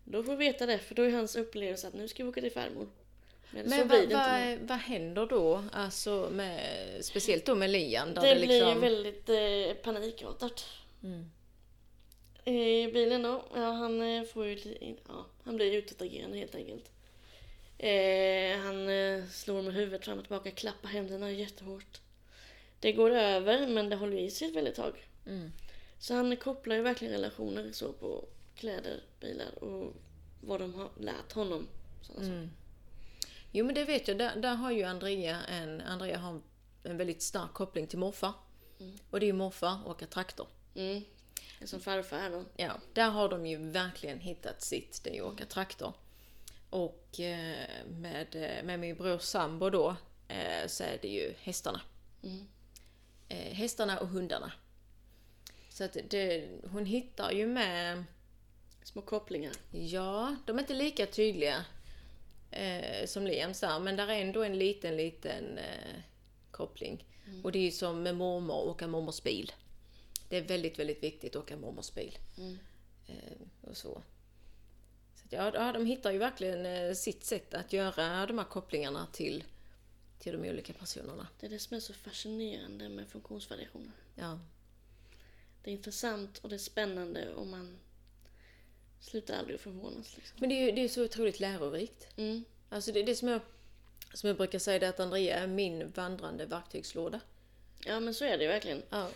Då 0.04 0.22
får 0.22 0.36
vi 0.36 0.46
veta 0.46 0.66
det, 0.66 0.78
för 0.78 0.94
då 0.94 1.02
är 1.02 1.10
hans 1.10 1.36
upplevelse 1.36 1.88
att 1.88 1.94
nu 1.94 2.08
ska 2.08 2.22
vi 2.22 2.28
åka 2.28 2.40
till 2.40 2.52
farmor. 2.52 2.88
Men, 3.50 3.68
Men 3.68 3.88
vad, 3.88 4.12
vad, 4.12 4.58
vad 4.58 4.78
händer 4.78 5.26
då? 5.26 5.64
Alltså 5.72 6.28
med, 6.32 6.60
speciellt 7.04 7.46
då 7.46 7.54
med 7.54 7.70
Lian. 7.70 8.14
Det, 8.14 8.20
det, 8.20 8.34
blir 8.34 8.46
liksom... 8.46 8.80
väldigt 8.80 9.28
eh, 9.28 9.82
panikartat. 9.82 10.64
Mm. 11.02 11.30
I 12.44 12.92
bilen 12.92 13.22
då, 13.22 13.44
ja 13.54 13.70
han 13.72 14.02
eh, 14.02 14.24
får 14.24 14.46
ju 14.46 14.58
ja, 15.08 15.26
han 15.44 15.56
blir 15.56 15.72
utåtagerande 15.72 16.38
helt 16.38 16.54
enkelt. 16.54 16.91
Eh, 17.82 18.58
han 18.58 18.88
eh, 18.88 19.24
slår 19.26 19.62
med 19.62 19.74
huvudet 19.74 20.04
fram 20.04 20.18
och 20.18 20.24
tillbaka, 20.24 20.50
klappar 20.50 20.88
händerna 20.88 21.30
jättehårt. 21.30 22.00
Det 22.80 22.92
går 22.92 23.10
över 23.10 23.66
men 23.66 23.88
det 23.88 23.96
håller 23.96 24.16
i 24.16 24.30
sig 24.30 24.48
ett 24.48 24.56
väldigt 24.56 24.74
tag. 24.74 25.08
Mm. 25.26 25.52
Så 25.98 26.14
han 26.14 26.36
kopplar 26.36 26.76
ju 26.76 26.82
verkligen 26.82 27.12
relationer 27.12 27.72
så 27.72 27.92
på 27.92 28.24
kläder, 28.54 29.02
bilar 29.20 29.64
och 29.64 29.94
vad 30.40 30.60
de 30.60 30.74
har 30.74 30.90
lärt 30.96 31.32
honom. 31.32 31.68
Sådana 32.02 32.24
saker. 32.24 32.36
Mm. 32.36 32.50
Jo 33.52 33.66
men 33.66 33.74
det 33.74 33.84
vet 33.84 34.08
jag, 34.08 34.18
där, 34.18 34.36
där 34.36 34.54
har 34.54 34.70
ju 34.70 34.82
Andrea 34.82 35.38
en, 35.42 35.80
Andrea 35.80 36.18
har 36.18 36.40
en 36.82 36.96
väldigt 36.96 37.22
stark 37.22 37.52
koppling 37.52 37.86
till 37.86 37.98
morfar. 37.98 38.32
Och 39.10 39.20
det 39.20 39.26
är 39.26 39.28
ju 39.28 39.32
morfar 39.32 39.78
och 39.86 40.10
traktor. 40.10 40.46
Mm. 40.74 41.02
Som 41.64 41.80
farfar 41.80 42.30
då. 42.30 42.44
Ja, 42.56 42.72
där 42.92 43.10
har 43.10 43.28
de 43.28 43.46
ju 43.46 43.56
verkligen 43.56 44.20
hittat 44.20 44.62
sitt, 44.62 45.04
det 45.04 45.10
är 45.10 45.14
ju 45.14 45.22
åka 45.22 45.46
traktor. 45.46 45.92
Och 46.72 47.20
eh, 47.20 47.86
med, 47.86 48.36
eh, 48.36 48.64
med 48.64 48.80
min 48.80 48.96
brors 48.96 49.22
sambo 49.22 49.70
då 49.70 49.96
eh, 50.28 50.66
så 50.66 50.84
är 50.84 50.98
det 51.02 51.08
ju 51.08 51.34
hästarna. 51.38 51.80
Mm. 52.22 52.46
Hästarna 53.28 53.98
och 53.98 54.08
hundarna. 54.08 54.52
Så 55.68 55.84
att 55.84 55.96
det, 56.10 56.48
hon 56.70 56.86
hittar 56.86 57.30
ju 57.30 57.46
med, 57.46 58.04
Små 58.84 59.02
kopplingar. 59.02 59.52
ja, 59.70 60.36
de 60.46 60.56
är 60.56 60.60
inte 60.60 60.74
lika 60.74 61.06
tydliga 61.06 61.64
eh, 62.50 63.06
som 63.06 63.26
Liams 63.26 63.60
där, 63.60 63.80
men 63.80 63.96
där 63.96 64.08
är 64.08 64.20
ändå 64.20 64.42
en 64.42 64.58
liten, 64.58 64.96
liten 64.96 65.58
eh, 65.58 66.00
koppling. 66.50 67.06
Och 67.42 67.52
det 67.52 67.58
är 67.58 67.62
ju 67.62 67.70
som 67.70 68.02
med 68.02 68.16
mormor 68.16 68.54
och 68.54 68.68
åka 68.68 68.86
mormors 68.86 69.22
bil. 69.22 69.52
Det 70.28 70.36
är 70.36 70.42
väldigt, 70.42 70.78
väldigt 70.78 71.02
viktigt 71.02 71.36
att 71.36 71.42
åka 71.42 71.56
mormors 71.56 71.94
bil. 71.94 72.18
Mm. 72.38 72.58
Eh, 73.06 73.68
och 73.70 73.76
så. 73.76 74.02
Ja, 75.32 75.72
de 75.72 75.86
hittar 75.86 76.12
ju 76.12 76.18
verkligen 76.18 76.66
eh, 76.66 76.94
sitt 76.94 77.24
sätt 77.24 77.54
att 77.54 77.72
göra 77.72 78.26
de 78.26 78.38
här 78.38 78.44
kopplingarna 78.44 79.06
till, 79.12 79.44
till 80.18 80.32
de 80.32 80.48
olika 80.48 80.72
personerna. 80.72 81.28
Det 81.40 81.46
är 81.46 81.50
det 81.50 81.58
som 81.58 81.76
är 81.76 81.80
så 81.80 81.92
fascinerande 81.92 82.88
med 82.88 83.08
funktionsvariationer. 83.08 83.92
Ja. 84.14 84.38
Det 85.62 85.70
är 85.70 85.72
intressant 85.72 86.38
och 86.38 86.48
det 86.48 86.56
är 86.56 86.58
spännande 86.58 87.34
och 87.34 87.46
man 87.46 87.78
slutar 89.00 89.38
aldrig 89.38 89.54
att 89.54 89.60
förvånas. 89.60 90.16
Liksom. 90.16 90.36
Men 90.40 90.48
det 90.48 90.54
är 90.54 90.66
ju 90.66 90.72
det 90.72 90.84
är 90.84 90.88
så 90.88 91.04
otroligt 91.04 91.40
lärorikt. 91.40 92.08
Mm. 92.16 92.44
Alltså 92.68 92.92
det, 92.92 93.02
det 93.02 93.14
som, 93.14 93.28
jag, 93.28 93.40
som 94.14 94.28
jag 94.28 94.36
brukar 94.36 94.58
säga 94.58 94.86
är 94.86 94.88
att 94.88 95.00
Andrea 95.00 95.38
är 95.38 95.46
min 95.46 95.90
vandrande 95.90 96.46
verktygslåda. 96.46 97.20
Ja 97.84 98.00
men 98.00 98.14
så 98.14 98.24
är 98.24 98.38
det 98.38 98.44
ju 98.44 98.48
verkligen. 98.48 98.82
Ja. 98.90 99.08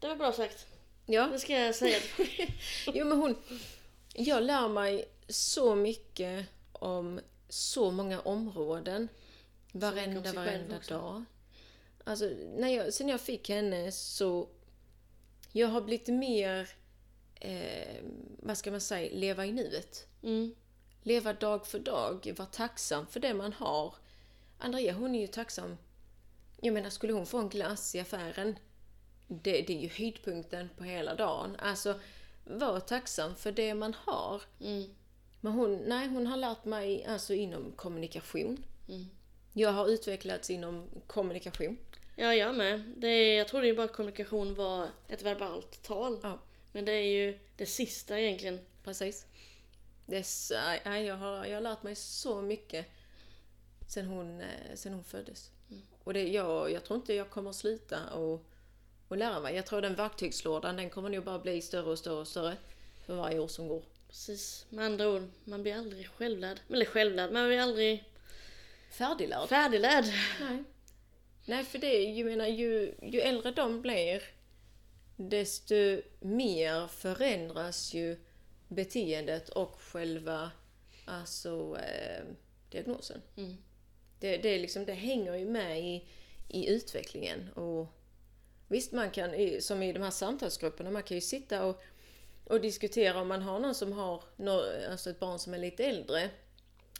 Det 0.00 0.08
var 0.08 0.16
bra 0.16 0.32
sagt. 0.32 0.66
ja. 1.06 1.28
Det 1.32 1.38
ska 1.38 1.52
jag 1.52 1.74
säga. 1.74 1.98
Jo 2.86 3.04
men 3.04 3.18
hon... 3.18 3.36
Jag 4.14 4.42
lär 4.42 4.68
mig 4.68 5.08
så 5.28 5.74
mycket 5.74 6.46
om 6.72 7.20
så 7.48 7.90
många 7.90 8.20
områden. 8.20 9.08
Varenda, 9.72 10.32
varenda 10.32 10.78
dag. 10.88 11.24
Alltså, 12.04 12.30
när 12.56 12.68
jag, 12.68 12.94
sen 12.94 13.08
jag 13.08 13.20
fick 13.20 13.48
henne 13.48 13.92
så... 13.92 14.48
Jag 15.52 15.68
har 15.68 15.80
blivit 15.80 16.08
mer... 16.08 16.68
Eh, 17.34 17.96
vad 18.38 18.58
ska 18.58 18.70
man 18.70 18.80
säga? 18.80 19.10
Leva 19.14 19.46
i 19.46 19.52
nuet. 19.52 20.06
Mm. 20.22 20.54
Leva 21.02 21.32
dag 21.32 21.66
för 21.66 21.78
dag. 21.78 22.34
Vara 22.36 22.48
tacksam 22.48 23.06
för 23.06 23.20
det 23.20 23.34
man 23.34 23.52
har. 23.52 23.94
Andrea 24.58 24.92
hon 24.92 25.14
är 25.14 25.20
ju 25.20 25.26
tacksam. 25.26 25.76
Jag 26.60 26.74
menar, 26.74 26.90
skulle 26.90 27.12
hon 27.12 27.26
få 27.26 27.38
en 27.38 27.48
glass 27.48 27.94
i 27.94 28.00
affären, 28.00 28.58
det, 29.28 29.62
det 29.62 29.72
är 29.76 29.80
ju 29.80 29.88
höjdpunkten 29.88 30.68
på 30.76 30.84
hela 30.84 31.14
dagen. 31.14 31.56
Alltså, 31.58 32.00
var 32.44 32.80
tacksam 32.80 33.36
för 33.36 33.52
det 33.52 33.74
man 33.74 33.94
har. 33.94 34.42
Mm. 34.60 34.94
Men 35.46 35.54
hon, 35.54 35.76
nej, 35.76 36.08
hon 36.08 36.26
har 36.26 36.36
lärt 36.36 36.64
mig 36.64 37.04
alltså 37.04 37.34
inom 37.34 37.72
kommunikation. 37.72 38.64
Mm. 38.88 39.06
Jag 39.52 39.72
har 39.72 39.88
utvecklats 39.88 40.50
inom 40.50 40.88
kommunikation. 41.06 41.76
Ja, 42.16 42.34
jag 42.34 42.54
med. 42.54 42.92
Det 42.96 43.08
är, 43.08 43.38
jag 43.38 43.48
trodde 43.48 43.66
ju 43.66 43.76
bara 43.76 43.84
att 43.84 43.92
kommunikation 43.92 44.54
var 44.54 44.88
ett 45.08 45.22
verbalt 45.22 45.82
tal. 45.82 46.18
Ja. 46.22 46.38
Men 46.72 46.84
det 46.84 46.92
är 46.92 47.02
ju 47.02 47.38
det 47.56 47.66
sista 47.66 48.20
egentligen. 48.20 48.60
Precis. 48.84 49.26
Det 50.06 50.16
är, 50.16 50.88
nej, 50.88 51.04
jag, 51.04 51.16
har, 51.16 51.44
jag 51.44 51.54
har 51.54 51.60
lärt 51.60 51.82
mig 51.82 51.94
så 51.94 52.42
mycket 52.42 52.86
sen 53.88 54.06
hon, 54.06 54.40
eh, 54.40 54.74
sen 54.74 54.92
hon 54.92 55.04
föddes. 55.04 55.50
Och 56.04 56.14
det, 56.14 56.28
jag, 56.28 56.72
jag 56.72 56.84
tror 56.84 56.96
inte 56.96 57.14
jag 57.14 57.30
kommer 57.30 57.52
sluta 57.52 58.14
och, 58.14 58.42
och 59.08 59.16
lära 59.16 59.40
mig. 59.40 59.56
Jag 59.56 59.66
tror 59.66 59.82
den 59.82 59.94
verktygslådan 59.94 60.76
den 60.76 60.90
kommer 60.90 61.08
nog 61.08 61.24
bara 61.24 61.38
bli 61.38 61.62
större 61.62 61.90
och 61.90 61.98
större 61.98 62.20
och 62.20 62.28
större 62.28 62.56
för 63.06 63.14
varje 63.14 63.38
år 63.38 63.48
som 63.48 63.68
går. 63.68 63.82
Precis. 64.16 64.66
Med 64.70 64.84
andra 64.84 65.08
ord, 65.08 65.22
man 65.44 65.62
blir 65.62 65.74
aldrig 65.74 66.08
självlärd. 66.08 66.60
Eller 66.70 66.84
självlärd, 66.84 67.32
man 67.32 67.46
blir 67.46 67.58
aldrig 67.58 68.04
Färdiglärd. 68.90 69.48
färdiglärd. 69.48 70.04
Nej. 70.40 70.64
Nej, 71.44 71.64
för 71.64 71.78
det 71.78 71.96
är 71.96 72.10
ju, 72.10 72.24
menar, 72.24 72.46
ju, 72.46 72.94
ju 73.02 73.20
äldre 73.20 73.50
de 73.50 73.82
blir, 73.82 74.22
desto 75.16 75.74
mer 76.20 76.86
förändras 76.86 77.94
ju 77.94 78.16
beteendet 78.68 79.48
och 79.48 79.80
själva 79.80 80.50
alltså 81.04 81.78
eh, 81.78 82.24
diagnosen. 82.70 83.22
Mm. 83.36 83.56
Det, 84.20 84.36
det, 84.36 84.48
är 84.48 84.58
liksom, 84.58 84.84
det 84.84 84.92
hänger 84.92 85.34
ju 85.34 85.46
med 85.46 85.80
i, 85.80 86.08
i 86.48 86.68
utvecklingen. 86.68 87.48
Och 87.52 87.86
visst, 88.68 88.92
man 88.92 89.10
kan, 89.10 89.30
som 89.60 89.82
i 89.82 89.92
de 89.92 90.02
här 90.02 90.10
samtalsgrupperna, 90.10 90.90
man 90.90 91.02
kan 91.02 91.16
ju 91.16 91.20
sitta 91.20 91.64
och, 91.64 91.82
och 92.46 92.60
diskutera 92.60 93.20
om 93.20 93.28
man 93.28 93.42
har 93.42 93.58
någon 93.58 93.74
som 93.74 93.92
har 93.92 94.22
alltså 94.90 95.10
ett 95.10 95.20
barn 95.20 95.38
som 95.38 95.54
är 95.54 95.58
lite 95.58 95.84
äldre. 95.84 96.30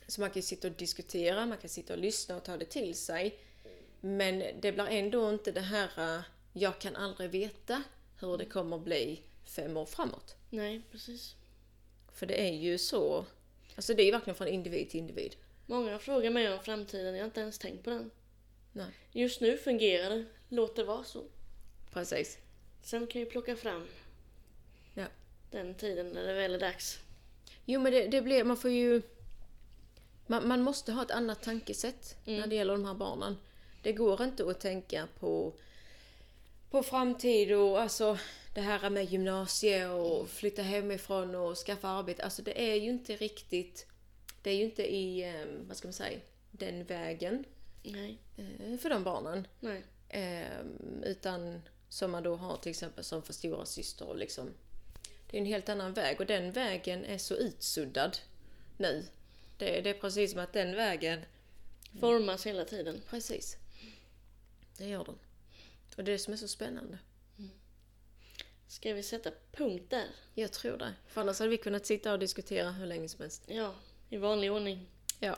Så 0.06 0.20
man 0.20 0.30
kan 0.30 0.36
ju 0.36 0.42
sitta 0.42 0.68
och 0.68 0.74
diskutera, 0.74 1.46
man 1.46 1.58
kan 1.58 1.70
sitta 1.70 1.92
och 1.92 1.98
lyssna 1.98 2.36
och 2.36 2.44
ta 2.44 2.56
det 2.56 2.64
till 2.64 2.94
sig. 2.94 3.38
Men 4.00 4.38
det 4.60 4.72
blir 4.72 4.86
ändå 4.86 5.30
inte 5.30 5.52
det 5.52 5.60
här, 5.60 6.16
eh, 6.16 6.22
jag 6.52 6.78
kan 6.78 6.96
aldrig 6.96 7.30
veta 7.30 7.82
hur 8.20 8.38
det 8.38 8.44
kommer 8.44 8.78
bli 8.78 9.22
fem 9.44 9.76
år 9.76 9.86
framåt. 9.86 10.36
Nej, 10.50 10.82
precis. 10.90 11.34
För 12.12 12.26
det 12.26 12.48
är 12.48 12.52
ju 12.52 12.78
så, 12.78 13.26
alltså 13.76 13.94
det 13.94 14.02
är 14.02 14.04
ju 14.04 14.12
verkligen 14.12 14.34
från 14.34 14.48
individ 14.48 14.90
till 14.90 15.00
individ. 15.00 15.36
Många 15.66 15.98
frågar 15.98 16.30
mig 16.30 16.52
om 16.52 16.60
framtiden, 16.60 17.14
jag 17.14 17.20
har 17.20 17.26
inte 17.26 17.40
ens 17.40 17.58
tänkt 17.58 17.84
på 17.84 17.90
den. 17.90 18.10
Nej. 18.72 18.90
Just 19.12 19.40
nu 19.40 19.58
fungerar 19.58 20.10
det, 20.10 20.24
låt 20.48 20.76
det 20.76 20.84
vara 20.84 21.04
så. 21.04 21.24
Precis. 21.92 22.38
Sen 22.82 23.06
kan 23.06 23.20
vi 23.20 23.26
plocka 23.26 23.56
fram. 23.56 23.86
Den 25.56 25.74
tiden 25.74 26.06
när 26.06 26.22
det 26.22 26.32
väl 26.34 26.54
är 26.54 26.58
dags. 26.58 26.98
Jo 27.64 27.80
men 27.80 27.92
det, 27.92 28.06
det 28.08 28.22
blir, 28.22 28.44
man 28.44 28.56
får 28.56 28.70
ju... 28.70 29.02
Man, 30.26 30.48
man 30.48 30.62
måste 30.62 30.92
ha 30.92 31.02
ett 31.02 31.10
annat 31.10 31.42
tankesätt 31.42 32.16
när 32.24 32.46
det 32.46 32.54
gäller 32.54 32.72
de 32.72 32.84
här 32.84 32.94
barnen. 32.94 33.36
Det 33.82 33.92
går 33.92 34.22
inte 34.22 34.50
att 34.50 34.60
tänka 34.60 35.08
på, 35.20 35.52
på 36.70 36.82
framtid 36.82 37.52
och 37.52 37.80
alltså 37.80 38.18
det 38.54 38.60
här 38.60 38.90
med 38.90 39.04
gymnasie 39.04 39.88
och 39.88 40.28
flytta 40.28 40.62
hemifrån 40.62 41.34
och 41.34 41.56
skaffa 41.56 41.88
arbete. 41.88 42.24
Alltså 42.24 42.42
det 42.42 42.70
är 42.72 42.74
ju 42.74 42.90
inte 42.90 43.16
riktigt... 43.16 43.86
Det 44.42 44.50
är 44.50 44.54
ju 44.54 44.64
inte 44.64 44.94
i, 44.94 45.28
eh, 45.28 45.46
vad 45.68 45.76
ska 45.76 45.88
man 45.88 45.92
säga, 45.92 46.20
den 46.50 46.84
vägen 46.84 47.44
Nej, 47.82 48.18
eh, 48.36 48.78
för 48.78 48.90
de 48.90 49.04
barnen. 49.04 49.46
nej. 49.60 49.84
Eh, 50.08 50.64
utan 51.02 51.60
som 51.88 52.10
man 52.10 52.22
då 52.22 52.36
har 52.36 52.56
till 52.56 52.70
exempel 52.70 53.04
som 53.04 53.22
för 53.22 53.32
stora 53.32 53.64
syster 53.64 54.08
och 54.08 54.16
liksom. 54.16 54.50
Det 55.36 55.40
är 55.40 55.44
en 55.44 55.46
helt 55.46 55.68
annan 55.68 55.92
väg 55.92 56.20
och 56.20 56.26
den 56.26 56.52
vägen 56.52 57.04
är 57.04 57.18
så 57.18 57.34
utsuddad 57.34 58.18
nu. 58.76 59.06
Det, 59.58 59.80
det 59.80 59.90
är 59.90 59.94
precis 59.94 60.30
som 60.30 60.40
att 60.40 60.52
den 60.52 60.76
vägen, 60.76 61.20
Formas 62.00 62.46
hela 62.46 62.64
tiden. 62.64 63.02
precis. 63.10 63.56
Det 64.78 64.88
gör 64.88 65.04
den. 65.04 65.18
Och 65.96 66.04
det 66.04 66.10
är 66.10 66.12
det 66.12 66.18
som 66.18 66.32
är 66.32 66.36
så 66.36 66.48
spännande. 66.48 66.98
Ska 68.68 68.94
vi 68.94 69.02
sätta 69.02 69.30
punkt 69.52 69.84
där? 69.88 70.06
Jag 70.34 70.52
tror 70.52 70.78
det. 70.78 70.94
För 71.06 71.20
annars 71.20 71.38
hade 71.38 71.50
vi 71.50 71.56
kunnat 71.56 71.86
sitta 71.86 72.12
och 72.12 72.18
diskutera 72.18 72.70
hur 72.70 72.86
länge 72.86 73.08
som 73.08 73.20
helst. 73.20 73.42
Ja, 73.46 73.74
i 74.10 74.16
vanlig 74.16 74.52
ordning. 74.52 74.86
Ja. 75.20 75.36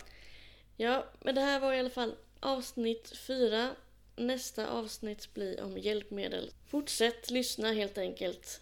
Ja, 0.77 1.07
men 1.21 1.35
det 1.35 1.41
här 1.41 1.61
var 1.61 1.73
i 1.73 1.79
alla 1.79 1.91
fall 1.91 2.17
avsnitt 2.41 3.17
fyra. 3.17 3.77
Nästa 4.17 4.69
avsnitt 4.69 5.35
blir 5.35 5.63
om 5.63 5.79
hjälpmedel. 5.79 6.53
Fortsätt 6.67 7.31
lyssna 7.31 7.73
helt 7.73 7.99
enkelt. 7.99 8.61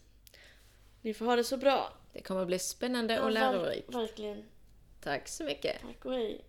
Ni 1.06 1.14
får 1.14 1.26
ha 1.26 1.36
det 1.36 1.44
så 1.44 1.56
bra. 1.56 1.92
Det 2.12 2.22
kommer 2.22 2.40
att 2.40 2.46
bli 2.46 2.58
spännande 2.58 3.20
och 3.20 3.30
lärorikt. 3.30 3.94
Verkligen. 3.94 4.44
Tack 5.00 5.28
så 5.28 5.44
mycket. 5.44 5.80
Tack 5.80 6.04
och 6.04 6.12
hej. 6.12 6.44